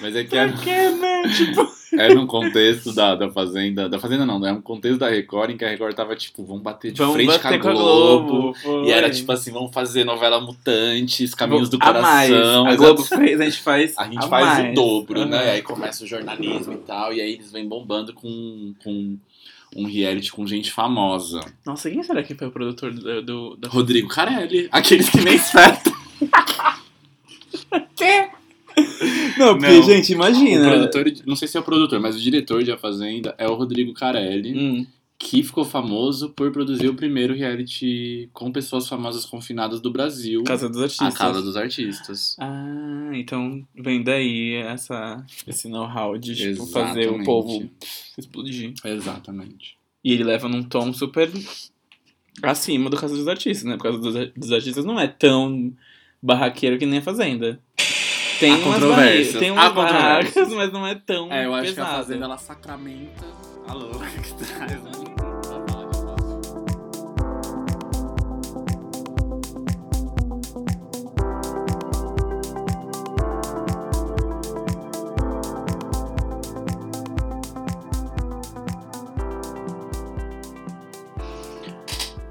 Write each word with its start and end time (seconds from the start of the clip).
Mas 0.00 0.14
é 0.14 0.24
que 0.24 0.36
é, 0.36 0.48
Por 0.48 0.62
quê, 0.62 0.90
né? 0.90 1.22
Tipo, 1.36 1.68
é 1.94 2.14
num 2.14 2.26
contexto 2.26 2.92
da, 2.92 3.14
da 3.14 3.30
Fazenda. 3.30 3.88
Da 3.88 3.98
Fazenda 3.98 4.26
não, 4.26 4.44
é 4.46 4.52
um 4.52 4.60
contexto 4.60 4.98
da 4.98 5.08
Record 5.08 5.50
em 5.50 5.56
que 5.56 5.64
a 5.64 5.68
Record 5.68 5.94
tava 5.94 6.14
tipo, 6.14 6.44
vamos 6.44 6.62
bater 6.62 6.92
de 6.92 6.98
vamos 6.98 7.14
frente 7.14 7.28
bater 7.28 7.60
com 7.60 7.68
a 7.68 7.72
Globo. 7.72 8.54
foi. 8.54 8.86
E 8.86 8.90
era 8.90 9.10
tipo 9.10 9.30
assim, 9.32 9.50
vamos 9.50 9.72
fazer 9.72 10.04
novela 10.04 10.40
Mutantes, 10.40 11.34
Caminhos 11.34 11.68
do 11.68 11.78
a 11.80 12.00
mais. 12.00 12.30
Coração. 12.30 12.66
A 12.66 12.74
exato. 12.74 12.94
Globo 12.94 13.02
fez, 13.02 13.40
a 13.40 13.44
gente 13.44 13.60
faz 13.60 13.98
A 13.98 14.04
gente 14.04 14.18
a 14.18 14.28
faz 14.28 14.46
mais. 14.46 14.70
o 14.70 14.74
dobro, 14.74 15.24
né? 15.24 15.38
Aham. 15.38 15.50
Aí 15.50 15.62
começa 15.62 16.04
o 16.04 16.06
jornalismo 16.06 16.74
e 16.74 16.78
tal, 16.78 17.12
e 17.12 17.20
aí 17.20 17.32
eles 17.32 17.50
vêm 17.50 17.66
bombando 17.66 18.12
com, 18.12 18.74
com 18.82 19.16
um 19.74 19.86
reality 19.86 20.32
com 20.32 20.46
gente 20.46 20.72
famosa. 20.72 21.40
Nossa, 21.64 21.90
quem 21.90 22.02
será 22.02 22.22
que 22.22 22.34
foi 22.34 22.48
o 22.48 22.52
produtor 22.52 22.92
do... 22.92 23.22
do, 23.22 23.56
do... 23.56 23.68
Rodrigo 23.68 24.08
Carelli, 24.08 24.68
aqueles 24.70 25.08
que 25.08 25.20
nem 25.20 25.34
espertam. 25.34 25.94
Não, 29.38 29.56
porque, 29.58 29.72
Não. 29.72 29.82
gente, 29.82 30.12
O 30.12 30.14
imagina. 30.14 30.68
produtor, 30.68 31.12
não 31.26 31.36
sei 31.36 31.46
se 31.48 31.56
é 31.56 31.60
o 31.60 31.62
produtor, 31.62 32.00
mas 32.00 32.16
o 32.16 32.20
diretor 32.20 32.62
de 32.62 32.70
A 32.72 32.78
Fazenda 32.78 33.34
é 33.38 33.46
o 33.48 33.54
Rodrigo 33.54 33.92
Carelli, 33.94 34.58
Hum, 34.58 34.86
que 35.18 35.42
ficou 35.42 35.64
famoso 35.64 36.30
por 36.30 36.50
produzir 36.52 36.88
o 36.88 36.94
primeiro 36.94 37.32
reality 37.34 38.28
com 38.34 38.52
pessoas 38.52 38.86
famosas 38.88 39.24
confinadas 39.24 39.80
do 39.80 39.90
Brasil. 39.90 40.42
Casa 40.44 40.68
dos 40.68 40.78
A 40.80 40.84
Artistas. 40.84 41.14
Casa 41.14 41.42
dos 41.42 41.56
Artistas. 41.56 42.36
Ah, 42.38 43.10
então 43.14 43.66
vem 43.74 44.02
daí 44.02 44.54
essa, 44.56 45.24
esse 45.46 45.68
know-how 45.68 46.18
de 46.18 46.34
tipo, 46.34 46.66
fazer 46.66 47.08
o 47.10 47.24
povo 47.24 47.68
explodir. 48.18 48.74
Exatamente. 48.84 49.76
E 50.04 50.12
ele 50.12 50.24
leva 50.24 50.48
num 50.48 50.62
tom 50.62 50.92
super 50.92 51.30
acima 52.42 52.90
do 52.90 52.96
Casa 52.96 53.16
dos 53.16 53.26
Artistas, 53.28 53.64
né? 53.64 53.76
Porque 53.76 53.88
o 53.88 54.00
Casa 54.02 54.32
dos 54.36 54.52
Artistas 54.52 54.84
não 54.84 55.00
é 55.00 55.06
tão 55.08 55.72
barraqueiro 56.22 56.78
que 56.78 56.86
nem 56.86 56.98
a 56.98 57.02
Fazenda. 57.02 57.58
Tem 58.38 58.52
Há 58.52 58.56
umas, 58.56 58.74
controvérsias, 58.74 59.38
tem 59.38 59.50
umas 59.50 59.72
barracas, 59.72 60.48
mas 60.52 60.70
não 60.72 60.86
é 60.86 60.94
tão 60.94 61.32
É, 61.32 61.46
eu 61.46 61.54
acho 61.54 61.70
que 61.70 61.76
pesado. 61.76 61.94
a 61.94 61.96
Fazenda 61.96 62.24
ela 62.26 62.38
sacramenta 62.38 63.24
a 63.66 63.72
louca 63.72 64.06
que 64.06 64.34
traz 64.34 64.72
um. 64.84 65.16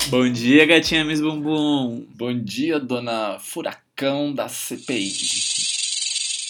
Bom 0.07 0.31
dia, 0.31 0.66
gatinha 0.66 1.03
Miss 1.03 1.19
Bumbum. 1.19 2.05
Bom 2.16 2.39
dia, 2.39 2.79
dona 2.79 3.38
Furacão 3.39 4.33
da 4.33 4.47
CPI. 4.47 5.54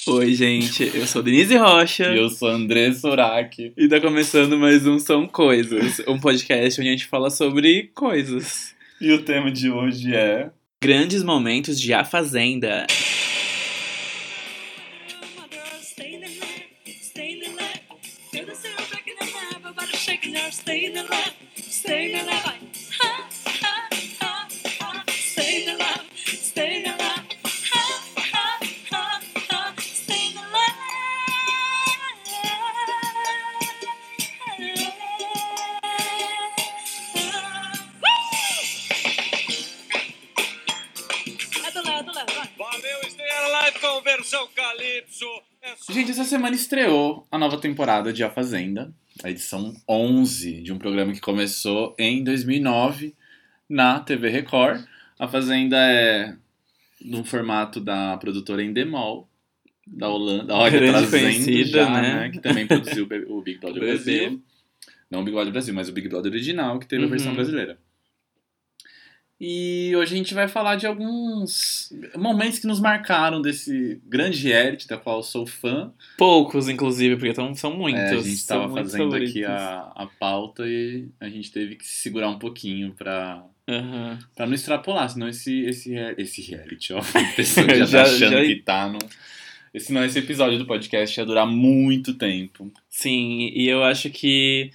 Oi, 0.07 0.35
gente. 0.35 0.91
Eu 0.93 1.07
sou 1.07 1.23
Denise 1.23 1.57
Rocha. 1.57 2.13
E 2.13 2.19
eu 2.19 2.29
sou 2.29 2.47
André 2.47 2.93
Sorak. 2.93 3.73
E 3.75 3.87
tá 3.87 3.99
começando 3.99 4.55
mais 4.55 4.85
um 4.85 4.99
São 4.99 5.27
Coisas, 5.27 5.99
um 6.07 6.19
podcast 6.19 6.79
onde 6.79 6.89
a 6.89 6.91
gente 6.91 7.07
fala 7.07 7.31
sobre 7.31 7.89
coisas. 7.95 8.75
E 9.01 9.11
o 9.11 9.23
tema 9.23 9.51
de 9.51 9.71
hoje 9.71 10.15
é. 10.15 10.51
Grandes 10.79 11.23
momentos 11.23 11.81
de 11.81 11.91
A 11.91 12.05
Fazenda. 12.05 12.85
Valeu, 15.35 15.65
nova 47.45 47.57
temporada 47.59 48.11
de 48.11 48.23
A 48.23 48.29
Fazenda, 48.31 48.91
a 49.23 49.29
edição 49.29 49.71
11 49.87 50.61
de 50.63 50.73
um 50.73 50.79
programa 50.79 51.13
que 51.13 51.21
começou 51.21 51.95
em 51.99 52.23
2009 52.23 53.13
na 53.69 53.99
TV 53.99 54.29
Record. 54.29 54.81
A 55.19 55.27
Fazenda 55.27 55.77
é 55.77 56.33
no 56.99 57.23
formato 57.23 57.79
da 57.79 58.17
produtora 58.17 58.63
Endemol, 58.63 59.29
da 59.85 60.09
Holanda. 60.09 60.55
Olha, 60.55 60.75
trazendo 60.91 61.63
já, 61.65 61.87
né? 62.01 62.29
Que 62.31 62.39
também 62.39 62.65
produziu 62.65 63.07
o 63.27 63.41
Big 63.43 63.59
Brother 63.59 63.77
Brasil. 63.85 64.21
Brasil. 64.21 64.41
Não 65.11 65.19
o 65.21 65.23
Big 65.23 65.35
Brother 65.35 65.53
Brasil, 65.53 65.73
mas 65.75 65.87
o 65.87 65.91
Big 65.91 66.09
Brother 66.09 66.31
original, 66.31 66.79
que 66.79 66.87
teve 66.87 67.03
a 67.03 67.07
versão 67.07 67.29
Uhum. 67.29 67.35
brasileira. 67.35 67.77
E 69.39 69.91
hoje 69.97 70.13
a 70.13 70.17
gente 70.17 70.33
vai 70.33 70.47
falar 70.47 70.77
de 70.77 70.87
alguns 70.87 71.91
momentos 72.15 72.57
que 72.57 72.67
nos 72.67 72.79
marcaram 72.79 73.41
desse 73.41 73.99
grande 74.05 74.41
reality, 74.47 74.87
da 74.87 74.97
qual 74.97 75.17
eu 75.17 75.23
sou 75.23 75.45
fã. 75.45 75.91
Poucos, 76.17 76.69
inclusive, 76.69 77.17
porque 77.17 77.33
tão, 77.33 77.53
são 77.53 77.75
muitos. 77.75 78.01
É, 78.01 78.09
a 78.11 78.17
gente 78.17 78.37
são 78.37 78.61
tava 78.61 78.71
muitos 78.71 78.91
fazendo 78.93 79.07
favoritos. 79.11 79.31
aqui 79.35 79.43
a, 79.45 79.91
a 79.93 80.07
pauta 80.19 80.63
e 80.65 81.09
a 81.19 81.27
gente 81.27 81.51
teve 81.51 81.75
que 81.75 81.85
se 81.85 81.95
segurar 82.01 82.29
um 82.29 82.39
pouquinho 82.39 82.95
Aham. 83.67 84.19
pra 84.33 84.45
não 84.45 84.53
extrapolar, 84.53 85.09
senão 85.09 85.27
esse, 85.27 85.65
esse, 85.65 85.93
esse 86.17 86.41
reality, 86.41 86.93
ó, 86.93 86.99
a 87.13 87.35
pessoa 87.35 87.67
já, 87.75 87.83
Já- 87.85 88.03
tá 88.03 88.09
achando 88.09 88.31
já- 88.37 88.41
que 88.45 88.55
tá 88.55 88.87
no... 88.87 88.99
Senão 89.77 90.05
esse 90.05 90.17
episódio 90.19 90.57
do 90.57 90.65
podcast 90.65 91.19
ia 91.19 91.25
durar 91.25 91.45
muito 91.45 92.13
tempo. 92.13 92.71
Sim, 92.89 93.51
e 93.53 93.67
eu 93.67 93.83
acho 93.83 94.09
que 94.09 94.71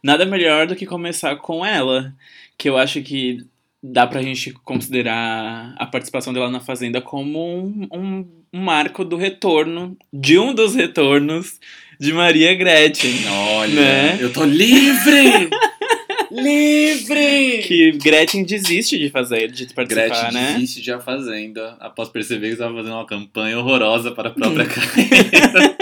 nada 0.00 0.24
melhor 0.24 0.68
do 0.68 0.76
que 0.76 0.86
começar 0.86 1.34
com 1.34 1.66
ela. 1.66 2.14
Que 2.56 2.68
eu 2.68 2.78
acho 2.78 3.02
que 3.02 3.44
dá 3.92 4.06
pra 4.06 4.22
gente 4.22 4.52
considerar 4.64 5.74
a 5.78 5.86
participação 5.86 6.32
dela 6.32 6.50
na 6.50 6.60
Fazenda 6.60 7.00
como 7.00 7.38
um, 7.58 7.86
um, 7.92 8.26
um 8.52 8.60
marco 8.60 9.04
do 9.04 9.16
retorno, 9.16 9.96
de 10.12 10.38
um 10.38 10.54
dos 10.54 10.74
retornos 10.74 11.58
de 12.00 12.12
Maria 12.12 12.54
Gretchen. 12.54 13.12
Olha, 13.28 13.74
Né? 13.74 14.18
eu 14.20 14.32
tô 14.32 14.44
livre! 14.44 15.48
livre! 16.30 17.62
Que 17.66 17.92
Gretchen 17.92 18.44
desiste 18.44 18.98
de 18.98 19.08
fazer, 19.10 19.50
de 19.50 19.72
participar, 19.72 20.08
Gretchen 20.08 20.32
né? 20.32 20.52
desiste 20.54 20.82
de 20.82 20.92
A 20.92 21.00
Fazenda 21.00 21.76
após 21.80 22.08
perceber 22.08 22.48
que 22.48 22.52
estava 22.54 22.74
fazendo 22.74 22.94
uma 22.94 23.06
campanha 23.06 23.58
horrorosa 23.58 24.10
para 24.12 24.28
a 24.28 24.32
própria 24.32 24.66
carreira. 24.68 25.76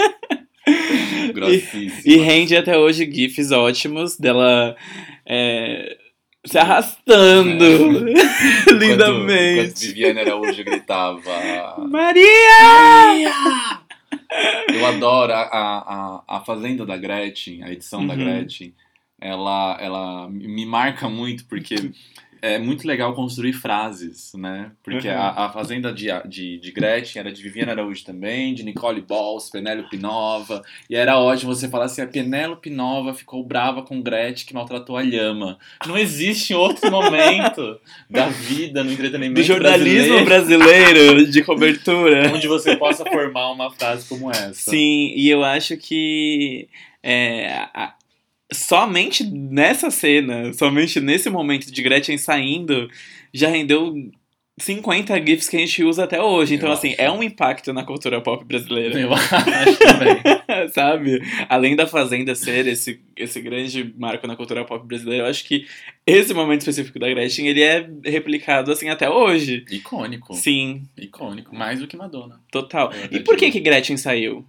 Grossíssima. 1.33 2.01
E 2.05 2.17
rende 2.17 2.55
até 2.55 2.77
hoje 2.77 3.09
GIFs 3.11 3.51
ótimos 3.51 4.17
dela 4.17 4.75
é, 5.25 5.97
se 6.45 6.57
arrastando 6.57 7.65
Enquanto 8.05 8.71
lindamente. 8.79 9.87
Viviane 9.87 10.19
Araújo 10.21 10.63
gritava. 10.63 11.87
Maria! 11.89 12.23
Eu 14.73 14.85
adoro 14.85 15.33
a, 15.33 15.41
a, 15.41 16.23
a, 16.27 16.39
Fazenda 16.41 16.85
da 16.85 16.97
Gretchen, 16.97 17.63
a 17.63 17.71
edição 17.71 18.05
da 18.05 18.13
Uhum. 18.13 18.19
Gretchen. 18.19 18.73
Ela, 19.19 19.77
ela 19.79 20.29
me 20.29 20.65
marca 20.65 21.07
muito 21.09 21.45
porque 21.45 21.75
é 22.53 22.59
muito 22.59 22.87
legal 22.87 23.13
construir 23.13 23.53
frases, 23.53 24.31
né? 24.35 24.71
Porque 24.83 25.07
Uhum. 25.07 25.13
a, 25.17 25.45
a 25.45 25.49
Fazenda 25.51 25.91
de, 25.91 26.07
de, 26.27 26.57
de 26.59 26.71
Gretchen 26.71 27.19
era 27.19 27.31
de 27.31 27.41
Viviane 27.41 27.71
Araújo 27.71 28.03
também, 28.05 28.53
de 28.53 28.63
Nicole 28.63 29.01
Balls, 29.01 29.49
Penélope 29.49 29.97
Nova. 29.97 30.61
E 30.89 30.95
era 30.95 31.17
ótimo 31.17 31.53
você 31.55 31.67
falar 31.67 31.85
assim: 31.85 32.01
a 32.01 32.07
Penélope 32.07 32.69
Nova 32.69 33.13
ficou 33.13 33.43
brava 33.43 33.81
com 33.81 34.01
Gretchen 34.01 34.45
que 34.47 34.53
maltratou 34.53 34.97
a 34.97 35.01
Lhama. 35.01 35.57
Não 35.87 35.97
existe 35.97 36.53
outro 36.53 36.91
momento 36.91 37.79
da 38.09 38.27
vida 38.27 38.83
no 38.83 38.91
entretenimento 38.91 39.41
Do 39.41 39.43
jornalismo 39.43 40.23
brasileiro 40.25 40.55
brasileiro 40.65 41.31
de 41.31 41.43
cobertura. 41.43 42.31
onde 42.33 42.47
você 42.47 42.75
possa 42.75 43.03
formar 43.05 43.51
uma 43.51 43.71
frase 43.71 44.07
como 44.07 44.29
essa. 44.29 44.53
Sim, 44.53 45.13
e 45.15 45.29
eu 45.29 45.43
acho 45.43 45.75
que 45.77 46.67
é, 47.01 47.47
a- 47.73 47.94
somente 48.51 49.23
nessa 49.23 49.89
cena, 49.89 50.53
somente 50.53 50.99
nesse 50.99 51.29
momento 51.29 51.71
de 51.71 51.81
Gretchen 51.81 52.17
saindo, 52.17 52.89
já 53.33 53.49
rendeu 53.49 53.93
50 54.57 55.17
GIFs 55.25 55.49
que 55.49 55.57
a 55.57 55.59
gente 55.59 55.83
usa 55.83 56.05
até 56.05 56.21
hoje. 56.21 56.55
Então, 56.55 56.69
Eu 56.69 56.73
assim, 56.73 56.91
acho. 56.93 57.01
é 57.01 57.11
um 57.11 57.21
impacto 57.21 57.73
na 57.73 57.83
cultura 57.83 58.21
pop 58.21 58.45
brasileira. 58.45 58.97
Eu 58.97 59.11
acho 59.13 59.77
também. 59.79 60.15
sabe? 60.73 61.21
Além 61.49 61.75
da 61.75 61.85
Fazenda 61.85 62.33
ser 62.35 62.65
esse, 62.67 63.01
esse 63.17 63.41
grande 63.41 63.93
marco 63.97 64.25
na 64.25 64.35
cultura 64.37 64.63
pop 64.63 64.87
brasileira, 64.87 65.25
eu 65.25 65.29
acho 65.29 65.43
que 65.43 65.65
esse 66.07 66.33
momento 66.33 66.61
específico 66.61 66.97
da 66.99 67.09
Gretchen, 67.09 67.47
ele 67.47 67.61
é 67.61 67.89
replicado, 68.05 68.71
assim, 68.71 68.87
até 68.87 69.09
hoje. 69.09 69.65
Icônico. 69.69 70.33
Sim, 70.35 70.83
Icônico. 70.97 71.53
Mais 71.53 71.79
do 71.79 71.87
que 71.87 71.97
Madonna. 71.97 72.39
total. 72.49 72.93
É 72.93 73.13
E 73.17 73.19
por 73.19 73.35
que 73.35 73.51
que 73.51 73.59
Gretchen 73.59 73.97
saiu? 73.97 74.45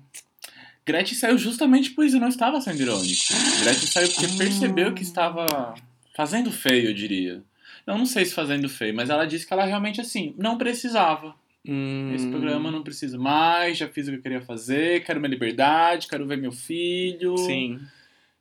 Gretchen 0.87 1.19
saiu 1.19 1.37
justamente 1.37 1.91
por 1.91 2.05
isso, 2.05 2.19
não 2.21 2.29
estava 2.29 2.61
sendo 2.61 2.81
irônico. 2.81 3.25
Gretchen 3.63 3.87
saiu 3.89 4.09
porque 4.09 4.27
Ah. 4.27 4.39
percebeu 4.39 4.95
que 4.95 5.03
estava 5.03 5.75
fazendo 6.15 6.51
feio, 6.53 6.91
eu 6.91 6.95
diria. 6.95 7.43
Não, 7.87 7.99
não 7.99 8.07
sei 8.07 8.25
se 8.25 8.35
fazendo 8.35 8.69
feio, 8.69 8.95
mas 8.95 9.11
ela 9.11 9.27
disse 9.27 9.47
que 9.47 9.53
ela 9.53 9.65
realmente, 9.65 10.01
assim, 10.01 10.35
não 10.39 10.57
precisava. 10.57 11.35
Hum, 11.69 12.13
Esse 12.15 12.29
programa 12.29 12.69
eu 12.69 12.73
não 12.73 12.83
preciso 12.83 13.19
mais, 13.19 13.77
já 13.79 13.89
fiz 13.89 14.07
o 14.07 14.13
que 14.13 14.17
eu 14.19 14.23
queria 14.23 14.41
fazer, 14.41 15.05
quero 15.05 15.19
minha 15.21 15.31
liberdade, 15.31 16.07
quero 16.07 16.27
ver 16.27 16.37
meu 16.39 16.53
filho. 16.53 17.37
Sim. 17.39 17.81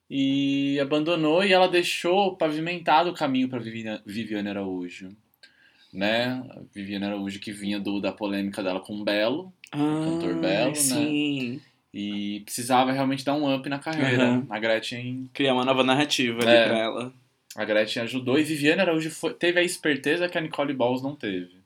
E 0.09 0.79
abandonou 0.79 1.43
e 1.43 1.51
ela 1.51 1.67
deixou 1.67 2.35
pavimentado 2.35 3.09
o 3.09 3.13
caminho 3.13 3.49
para 3.49 3.59
Viviane, 4.05 4.49
Araújo. 4.49 5.09
Né? 5.91 6.43
A 6.51 6.59
Viviane 6.73 7.05
Araújo 7.05 7.39
que 7.39 7.51
vinha 7.51 7.79
do, 7.79 7.99
da 7.99 8.11
polêmica 8.11 8.61
dela 8.61 8.79
com 8.79 8.95
o 8.99 9.03
Belo 9.03 9.51
cantor 9.71 10.35
Ah, 10.35 10.39
belo, 10.39 10.71
né? 10.71 11.59
E 11.97 12.41
precisava 12.41 12.91
realmente 12.91 13.23
dar 13.23 13.35
um 13.35 13.55
up 13.55 13.69
na 13.69 13.79
carreira. 13.79 14.21
Aham. 14.23 14.47
A 14.49 14.59
Gretchen 14.59 15.29
Criar 15.33 15.53
uma 15.53 15.63
nova 15.63 15.81
narrativa 15.81 16.39
ali 16.41 16.51
É. 16.51 16.67
pra 16.67 16.77
ela. 16.77 17.13
A 17.55 17.63
Gretchen 17.63 18.03
ajudou 18.03 18.37
e 18.37 18.43
Viviane 18.43 18.81
Araújo 18.81 19.09
foi- 19.09 19.33
teve 19.33 19.61
a 19.61 19.63
esperteza 19.63 20.27
que 20.27 20.37
a 20.37 20.41
Nicole 20.41 20.73
Balls 20.73 21.01
não 21.01 21.15
teve. 21.15 21.63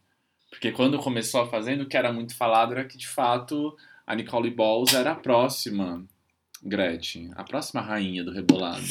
Porque 0.51 0.71
quando 0.71 0.99
começou 0.99 1.41
a 1.41 1.47
Fazenda, 1.47 1.81
o 1.83 1.87
que 1.87 1.97
era 1.97 2.13
muito 2.13 2.35
falado 2.35 2.73
era 2.73 2.85
que, 2.85 2.95
de 2.97 3.07
fato, 3.07 3.75
a 4.05 4.13
Nicole 4.13 4.51
Balls 4.51 4.93
era 4.93 5.13
a 5.13 5.15
próxima 5.15 6.03
Gretchen, 6.63 7.31
a 7.35 7.43
próxima 7.43 7.81
rainha 7.81 8.23
do 8.23 8.31
rebolado. 8.31 8.85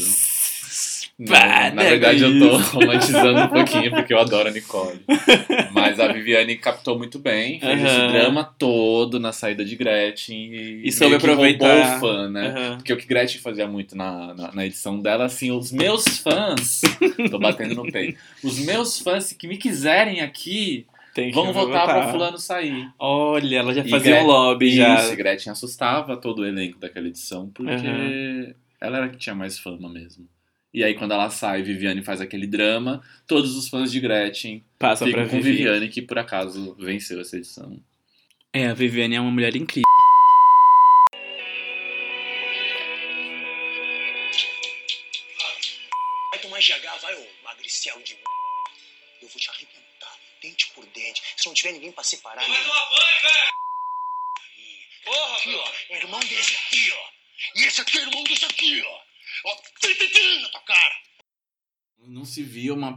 Na 1.19 1.71
nega 1.73 1.91
verdade, 2.13 2.23
eu 2.23 2.39
tô 2.39 2.59
isso. 2.61 2.71
romantizando 2.79 3.41
um 3.41 3.49
pouquinho, 3.49 3.91
porque 3.91 4.15
eu 4.15 4.21
adoro 4.21 4.49
a 4.49 4.53
Nicole. 4.53 5.01
Mas 5.73 5.99
a 5.99 6.13
Viviane 6.13 6.57
captou 6.57 6.97
muito 6.97 7.19
bem, 7.19 7.59
fez 7.59 7.83
esse 7.83 8.07
drama 8.13 8.45
todo 8.57 9.19
na 9.19 9.33
saída 9.33 9.65
de 9.65 9.75
Gretchen 9.75 10.37
e, 10.55 10.87
E 10.87 10.93
soube 10.93 11.17
aproveitar. 11.17 11.97
o 11.97 12.01
fã, 12.01 12.29
né? 12.31 12.75
Porque 12.77 12.93
o 12.93 12.97
que 12.97 13.05
Gretchen 13.07 13.41
fazia 13.41 13.67
muito 13.67 13.97
na, 13.97 14.33
na, 14.33 14.53
na 14.55 14.65
edição 14.67 15.01
dela, 15.01 15.25
assim, 15.25 15.51
os 15.51 15.73
meus 15.73 16.05
fãs, 16.19 16.83
tô 17.31 17.39
batendo 17.41 17.75
no 17.75 17.91
peito, 17.91 18.17
os 18.45 18.59
meus 18.61 19.01
fãs 19.01 19.33
que 19.33 19.49
me 19.49 19.57
quiserem 19.57 20.21
aqui, 20.21 20.87
vão 21.35 21.53
votar 21.53 21.85
pra 21.85 21.95
votar. 21.99 22.11
fulano 22.13 22.39
sair. 22.39 22.89
Olha, 22.97 23.57
ela 23.59 23.75
já 23.75 23.83
fazia 23.83 24.13
Gre- 24.13 24.23
um 24.23 24.27
lobby 24.27 24.71
já. 24.71 24.95
Isso, 25.01 25.13
e 25.15 25.17
Gretchen 25.17 25.51
assustava 25.53 26.17
todo 26.17 26.43
o 26.43 26.47
elenco 26.47 26.79
daquela 26.79 27.09
edição, 27.09 27.51
porque 27.53 27.73
Aham. 27.89 28.55
ela 28.81 28.97
era 28.99 29.07
a 29.07 29.09
que 29.09 29.17
tinha 29.17 29.35
mais 29.35 29.59
fama 29.59 29.89
mesmo. 29.89 30.25
E 30.73 30.85
aí, 30.85 30.95
quando 30.95 31.13
ela 31.13 31.31
sai, 31.31 31.63
Viviane 31.63 32.03
faz 32.03 32.21
aquele 32.21 32.47
drama, 32.47 33.03
todos 33.27 33.57
os 33.57 33.69
fãs 33.69 33.91
de 33.91 34.01
Gretchen 34.01 34.63
Passa 34.79 35.07
pra 35.07 35.25
ficam 35.25 35.39
com 35.39 35.43
Vivi. 35.43 35.59
Viviane, 35.59 35.89
que 35.89 36.03
por 36.03 36.19
acaso 36.19 36.77
venceu 36.79 37.21
essa 37.21 37.37
edição. 37.37 37.81
É, 38.53 38.67
a 38.67 38.75
Viviane 38.75 39.15
é 39.15 39.21
uma 39.21 39.31
mulher 39.31 39.57
incrível. 39.57 39.88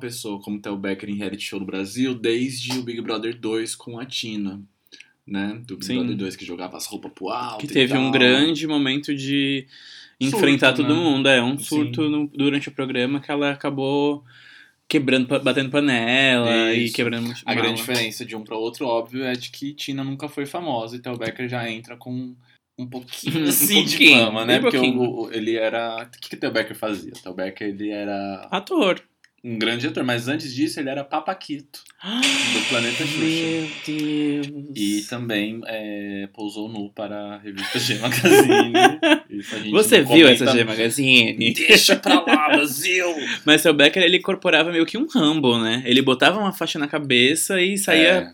Pessoa 0.02 0.42
como 0.42 0.60
Tel 0.60 0.76
Becker 0.78 1.10
em 1.10 1.16
reality 1.16 1.44
show 1.44 1.60
no 1.60 1.66
Brasil 1.66 2.14
desde 2.14 2.78
o 2.78 2.84
Big 2.84 3.00
Brother 3.02 3.38
2 3.40 3.76
com 3.76 3.98
a 4.00 4.06
Tina. 4.06 4.62
Né? 5.26 5.62
Do 5.66 5.76
Big 5.76 5.86
Sim. 5.86 5.98
Brother 6.00 6.18
2 6.18 6.36
que 6.36 6.44
jogava 6.46 6.76
as 6.78 6.86
roupas 6.88 7.12
pro 7.14 7.30
alto. 7.30 7.60
Que 7.60 7.68
e 7.68 7.70
teve 7.74 7.96
um 7.98 8.12
grande 8.12 8.68
momento 8.68 9.16
de 9.16 9.66
Surto, 10.22 10.36
enfrentar 10.38 10.74
todo 10.74 10.90
né? 10.94 11.00
mundo. 11.00 11.30
É, 11.30 11.42
um 11.42 11.58
surto 11.58 12.10
no- 12.10 12.28
durante 12.28 12.68
o 12.68 12.72
programa 12.72 13.20
que 13.22 13.32
ela 13.32 13.52
acabou 13.52 14.24
quebrando, 14.88 15.28
batendo 15.42 15.70
panela 15.70 16.74
e 16.74 16.86
Isso. 16.86 16.96
quebrando 16.96 17.32
A 17.46 17.54
mala. 17.54 17.62
grande 17.62 17.80
diferença 17.80 18.26
de 18.26 18.36
um 18.36 18.44
para 18.44 18.58
outro, 18.58 18.86
óbvio, 18.86 19.24
é 19.24 19.34
de 19.34 19.50
que 19.52 19.74
Tina 19.74 20.04
nunca 20.04 20.28
foi 20.28 20.46
famosa 20.46 20.96
e 20.98 21.00
Tel 21.00 21.18
Becker 21.18 21.48
já 21.48 21.70
entra 21.70 21.96
com 21.96 22.36
um 22.78 22.88
pouquinho 22.88 23.46
Um 23.46 23.50
assim 23.50 23.84
de 23.86 23.96
pouquinho, 23.98 24.26
fama, 24.26 24.46
né? 24.46 24.54
bem 24.60 24.62
Porque 24.72 24.78
o- 24.78 25.22
o- 25.28 25.32
ele 25.32 25.56
era. 25.56 26.04
O 26.04 26.20
que, 26.20 26.30
que 26.32 26.36
Tel 26.36 26.52
Becker 26.52 26.76
fazia? 26.76 27.12
Tel 27.24 27.34
Becker 27.34 27.68
ele 27.70 27.90
era 27.90 28.48
Ator. 28.52 29.02
Um 29.44 29.58
grande 29.58 29.88
ator, 29.88 30.04
mas 30.04 30.28
antes 30.28 30.54
disso 30.54 30.80
ele 30.80 30.90
era 30.90 31.04
Papaquito 31.04 31.84
do 32.54 32.62
Planeta 32.70 33.06
Xuxa. 33.06 33.20
Meu 33.20 33.70
Deus. 33.86 34.72
E 34.76 35.02
também 35.10 35.62
é, 35.66 36.28
pousou 36.34 36.70
nu 36.70 36.90
para 36.92 37.36
a 37.36 37.38
revista 37.38 37.80
G 37.80 37.96
Magazine. 38.00 38.74
Você 39.72 40.02
viu 40.02 40.26
comenta. 40.26 40.32
essa 40.32 40.48
G 40.52 40.64
Magazine? 40.64 41.54
Deixa 41.54 41.96
pra 41.96 42.22
lá, 42.22 42.50
Brasil! 42.56 43.06
Mas 43.46 43.66
o 43.66 43.74
Becker, 43.74 44.04
ele 44.04 44.18
incorporava 44.18 44.72
meio 44.72 44.86
que 44.86 44.98
um 44.98 45.08
Rambo, 45.08 45.58
né? 45.58 45.82
Ele 45.86 46.02
botava 46.02 46.40
uma 46.40 46.54
faixa 46.54 46.78
na 46.78 46.88
cabeça 46.88 47.62
e 47.62 47.78
saía 47.78 48.10
É, 48.10 48.34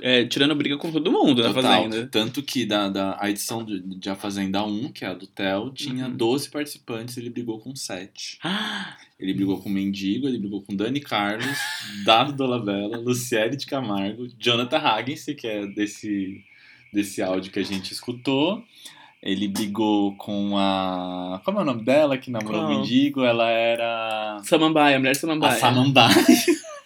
é, 0.00 0.24
tirando 0.24 0.54
briga 0.54 0.76
com 0.76 0.92
todo 0.92 1.10
mundo 1.10 1.42
na 1.42 1.52
total. 1.52 1.84
Fazenda. 1.84 2.08
Tanto 2.10 2.42
que 2.42 2.64
da, 2.64 2.88
da 2.88 3.16
a 3.20 3.28
edição 3.28 3.64
de, 3.64 3.80
de 3.80 4.08
A 4.08 4.14
Fazenda 4.14 4.62
1, 4.62 4.92
que 4.92 5.04
é 5.04 5.08
a 5.08 5.14
do 5.14 5.26
Theo, 5.26 5.70
tinha 5.70 6.06
Uhum. 6.06 6.16
12 6.16 6.50
participantes 6.50 7.16
ele 7.16 7.30
brigou 7.30 7.58
com 7.58 7.74
7. 7.74 8.38
Ah, 8.44 8.96
Ele 9.18 9.34
brigou 9.34 9.58
com 9.60 9.68
Mendigo, 9.68 10.28
ele 10.28 10.38
brigou 10.38 10.62
com 10.62 10.76
Dani 10.76 11.00
Carlos, 11.00 11.56
Dado 12.04 12.32
Dolabella, 12.32 12.98
Luciele 12.98 13.56
de 13.56 13.66
Camargo, 13.66 14.28
Jonathan 14.38 14.78
Hagens, 14.78 15.24
que 15.36 15.46
é 15.46 15.66
desse, 15.66 16.44
desse 16.92 17.22
áudio 17.22 17.50
que 17.50 17.58
a 17.58 17.64
gente 17.64 17.92
escutou. 17.92 18.62
Ele 19.22 19.48
brigou 19.48 20.14
com 20.16 20.56
a. 20.56 21.40
Como 21.44 21.58
é 21.58 21.62
o 21.62 21.64
nome 21.64 21.82
dela 21.82 22.16
que 22.18 22.30
namorou 22.30 22.66
o? 22.66 22.68
Mendigo? 22.68 23.24
Ela 23.24 23.48
era. 23.50 24.38
Samambaia, 24.44 24.96
a 24.96 24.98
mulher 24.98 25.12
A 25.12 25.14
Samambaia. 25.14 25.58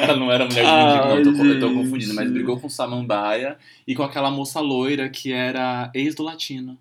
Ela 0.00 0.16
não 0.16 0.32
era 0.32 0.44
mulher 0.46 0.64
de 0.64 0.70
Ah, 0.70 1.14
mendigo, 1.14 1.30
não, 1.30 1.36
tô, 1.36 1.44
eu 1.44 1.60
tô 1.60 1.74
confundindo, 1.74 2.14
mas 2.14 2.30
brigou 2.30 2.58
com 2.58 2.68
Samambaia 2.68 3.56
e 3.86 3.94
com 3.94 4.02
aquela 4.02 4.30
moça 4.30 4.60
loira 4.60 5.08
que 5.08 5.32
era 5.32 5.90
ex 5.94 6.14
do 6.14 6.22
Latino. 6.22 6.78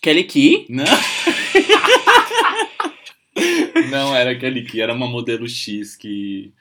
Kelly 0.00 0.24
Key? 0.24 0.66
Não? 0.68 0.84
não, 3.90 4.14
era 4.14 4.30
aquele 4.32 4.62
que 4.62 4.80
era 4.80 4.92
uma 4.92 5.06
modelo 5.06 5.48
X 5.48 5.96
que. 5.96 6.52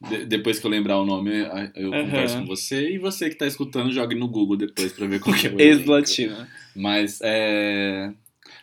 de- 0.00 0.26
depois 0.26 0.58
que 0.58 0.66
eu 0.66 0.70
lembrar 0.70 0.98
o 0.98 1.06
nome, 1.06 1.30
eu 1.74 1.92
Aham. 1.92 2.04
converso 2.04 2.38
com 2.38 2.46
você. 2.46 2.90
E 2.90 2.98
você 2.98 3.28
que 3.28 3.36
tá 3.36 3.46
escutando, 3.46 3.92
jogue 3.92 4.14
no 4.14 4.28
Google 4.28 4.56
depois 4.56 4.92
pra 4.92 5.06
ver 5.06 5.20
qual 5.20 5.36
que 5.36 5.46
é 5.46 5.50
o. 5.50 5.60
Ex-Latina. 5.60 6.48
Mas 6.74 7.18
é. 7.22 8.12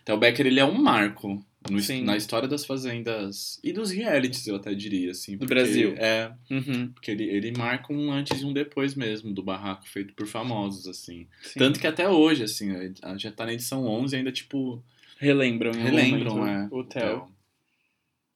Tel 0.06 0.18
Becker, 0.18 0.47
ele 0.47 0.59
é 0.59 0.65
um 0.65 0.81
marco 0.81 1.44
no- 1.71 2.06
na 2.06 2.18
história 2.18 2.48
das 2.48 2.66
fazendas 2.66 3.60
e 3.63 3.71
dos 3.71 3.92
realities, 3.92 4.45
eu 4.48 4.56
até 4.56 4.74
diria, 4.74 5.12
assim. 5.12 5.38
Do 5.38 5.45
Brasil. 5.45 5.94
É, 5.98 6.31
Uhum. 6.50 6.89
porque 6.94 7.12
ele, 7.12 7.24
ele 7.25 7.51
marca 7.57 7.94
um 7.94 8.12
antes 8.12 8.42
e 8.42 8.45
um 8.45 8.54
depois 8.54 8.95
mesmo 8.95 9.31
do 9.33 9.42
barraco 9.44 9.88
feito 9.88 10.13
por 10.13 10.27
famosos, 10.27 10.88
assim. 10.88 11.27
Sim. 11.42 11.60
Tanto 11.60 11.80
que 11.80 11.88
até 11.88 12.07
hoje, 12.10 12.44
assim, 12.44 12.71
a- 13.01 13.18
já 13.18 13.31
tá 13.31 13.45
na 13.45 13.54
edição 13.54 13.85
11 13.85 14.16
e 14.16 14.18
ainda, 14.19 14.31
tipo, 14.31 14.83
Relembram. 15.18 15.71
relembram, 15.73 16.35
momento 16.38 16.73
é. 16.73 16.78
O 16.78 16.83
Theo. 16.83 17.28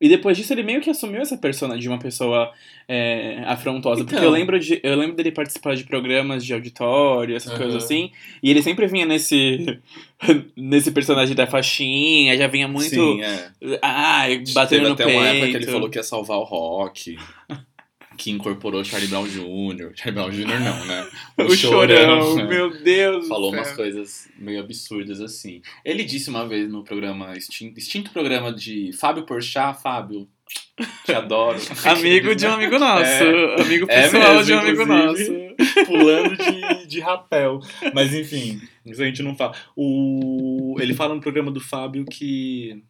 E 0.03 0.09
depois 0.09 0.35
disso 0.35 0.51
ele 0.51 0.63
meio 0.63 0.81
que 0.81 0.89
assumiu 0.89 1.21
essa 1.21 1.37
persona 1.37 1.77
de 1.79 1.87
uma 1.87 1.97
pessoa 1.97 2.51
é, 2.89 3.41
afrontosa. 3.45 4.03
Porque 4.03 4.15
Então. 4.15 4.25
eu 4.25 4.31
lembro, 4.31 4.59
de, 4.59 4.77
eu 4.83 4.97
lembro 4.97 5.15
dele 5.15 5.31
participar 5.31 5.77
de 5.77 5.85
programas 5.85 6.43
de 6.45 6.53
auditório, 6.53 7.33
essas 7.37 7.51
Aham. 7.53 7.61
coisas 7.61 7.85
assim. 7.85 8.11
E 8.43 8.51
ele 8.51 8.61
sempre 8.61 8.85
vinha 8.85 9.05
nesse, 9.05 9.79
nesse 10.57 10.91
personagem 10.91 11.33
da 11.33 11.47
faixinha, 11.47 12.35
já 12.37 12.47
vinha 12.47 12.67
muito. 12.67 12.89
Sim, 12.89 13.21
é. 13.21 13.49
Ai, 13.81 14.43
batendo 14.53 14.79
Teve 14.81 14.87
no 14.87 14.93
até 14.93 15.05
peito. 15.05 15.17
uma 15.19 15.27
época 15.29 15.47
que 15.51 15.55
ele 15.55 15.67
falou 15.67 15.89
que 15.89 15.97
ia 15.97 16.03
salvar 16.03 16.37
o 16.37 16.43
rock. 16.43 17.17
Que 18.17 18.31
incorporou 18.31 18.83
Charlie 18.83 19.09
Brown 19.09 19.27
Jr. 19.27 19.91
Charlie 19.95 20.13
Brown 20.13 20.29
Jr. 20.29 20.59
não, 20.59 20.85
né? 20.85 21.07
O, 21.37 21.55
chorão, 21.55 22.35
né? 22.35 22.43
meu 22.43 22.81
Deus. 22.81 23.27
Falou 23.27 23.51
umas 23.51 23.71
coisas 23.71 24.27
meio 24.37 24.59
absurdas 24.59 25.19
assim. 25.21 25.61
Ele 25.83 26.03
disse 26.03 26.29
uma 26.29 26.47
vez 26.47 26.69
no 26.69 26.83
programa, 26.83 27.35
extinto, 27.35 27.79
extinto 27.79 28.11
programa 28.11 28.53
de 28.53 28.91
Fábio 28.93 29.25
Porchat, 29.25 29.81
Fábio, 29.81 30.27
te 31.05 31.13
adoro. 31.13 31.59
Amigo 31.85 32.35
de 32.35 32.45
um 32.45 32.51
amigo 32.51 32.79
nosso. 32.79 33.03
É. 33.05 33.61
amigo 33.61 33.85
É 33.89 34.03
pessoal 34.03 34.35
mesmo, 34.35 34.43
de 34.43 34.53
um 34.53 34.59
amigo 34.59 34.85
nosso. 34.85 35.85
Pulando 35.85 36.37
de, 36.37 36.87
de 36.87 36.99
rapel. 36.99 37.59
Mas 37.93 38.13
enfim, 38.13 38.61
isso 38.85 39.01
a 39.01 39.05
gente 39.05 39.21
não 39.21 39.35
fala. 39.35 39.55
O... 39.75 40.75
Ele 40.79 40.93
fala 40.93 41.15
no 41.15 41.21
programa 41.21 41.51
do 41.51 41.59
Fábio 41.59 42.05
que 42.05 42.83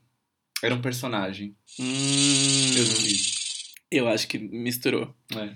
era 0.62 0.74
um 0.74 0.82
personagem. 0.82 1.56
Hum, 1.80 2.74
Eu 2.78 2.86
duvido. 2.86 3.43
Eu 3.98 4.08
acho 4.08 4.28
que 4.28 4.38
misturou. 4.38 5.14
É. 5.36 5.54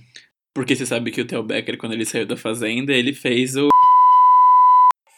Porque 0.54 0.76
você 0.76 0.86
sabe 0.86 1.12
que 1.12 1.22
o 1.22 1.28
Theo 1.28 1.44
Becker, 1.44 1.78
quando 1.78 1.94
ele 1.94 2.06
saiu 2.06 2.26
da 2.26 2.36
Fazenda, 2.38 2.92
ele 2.94 3.14
fez 3.14 3.56
o. 3.56 3.68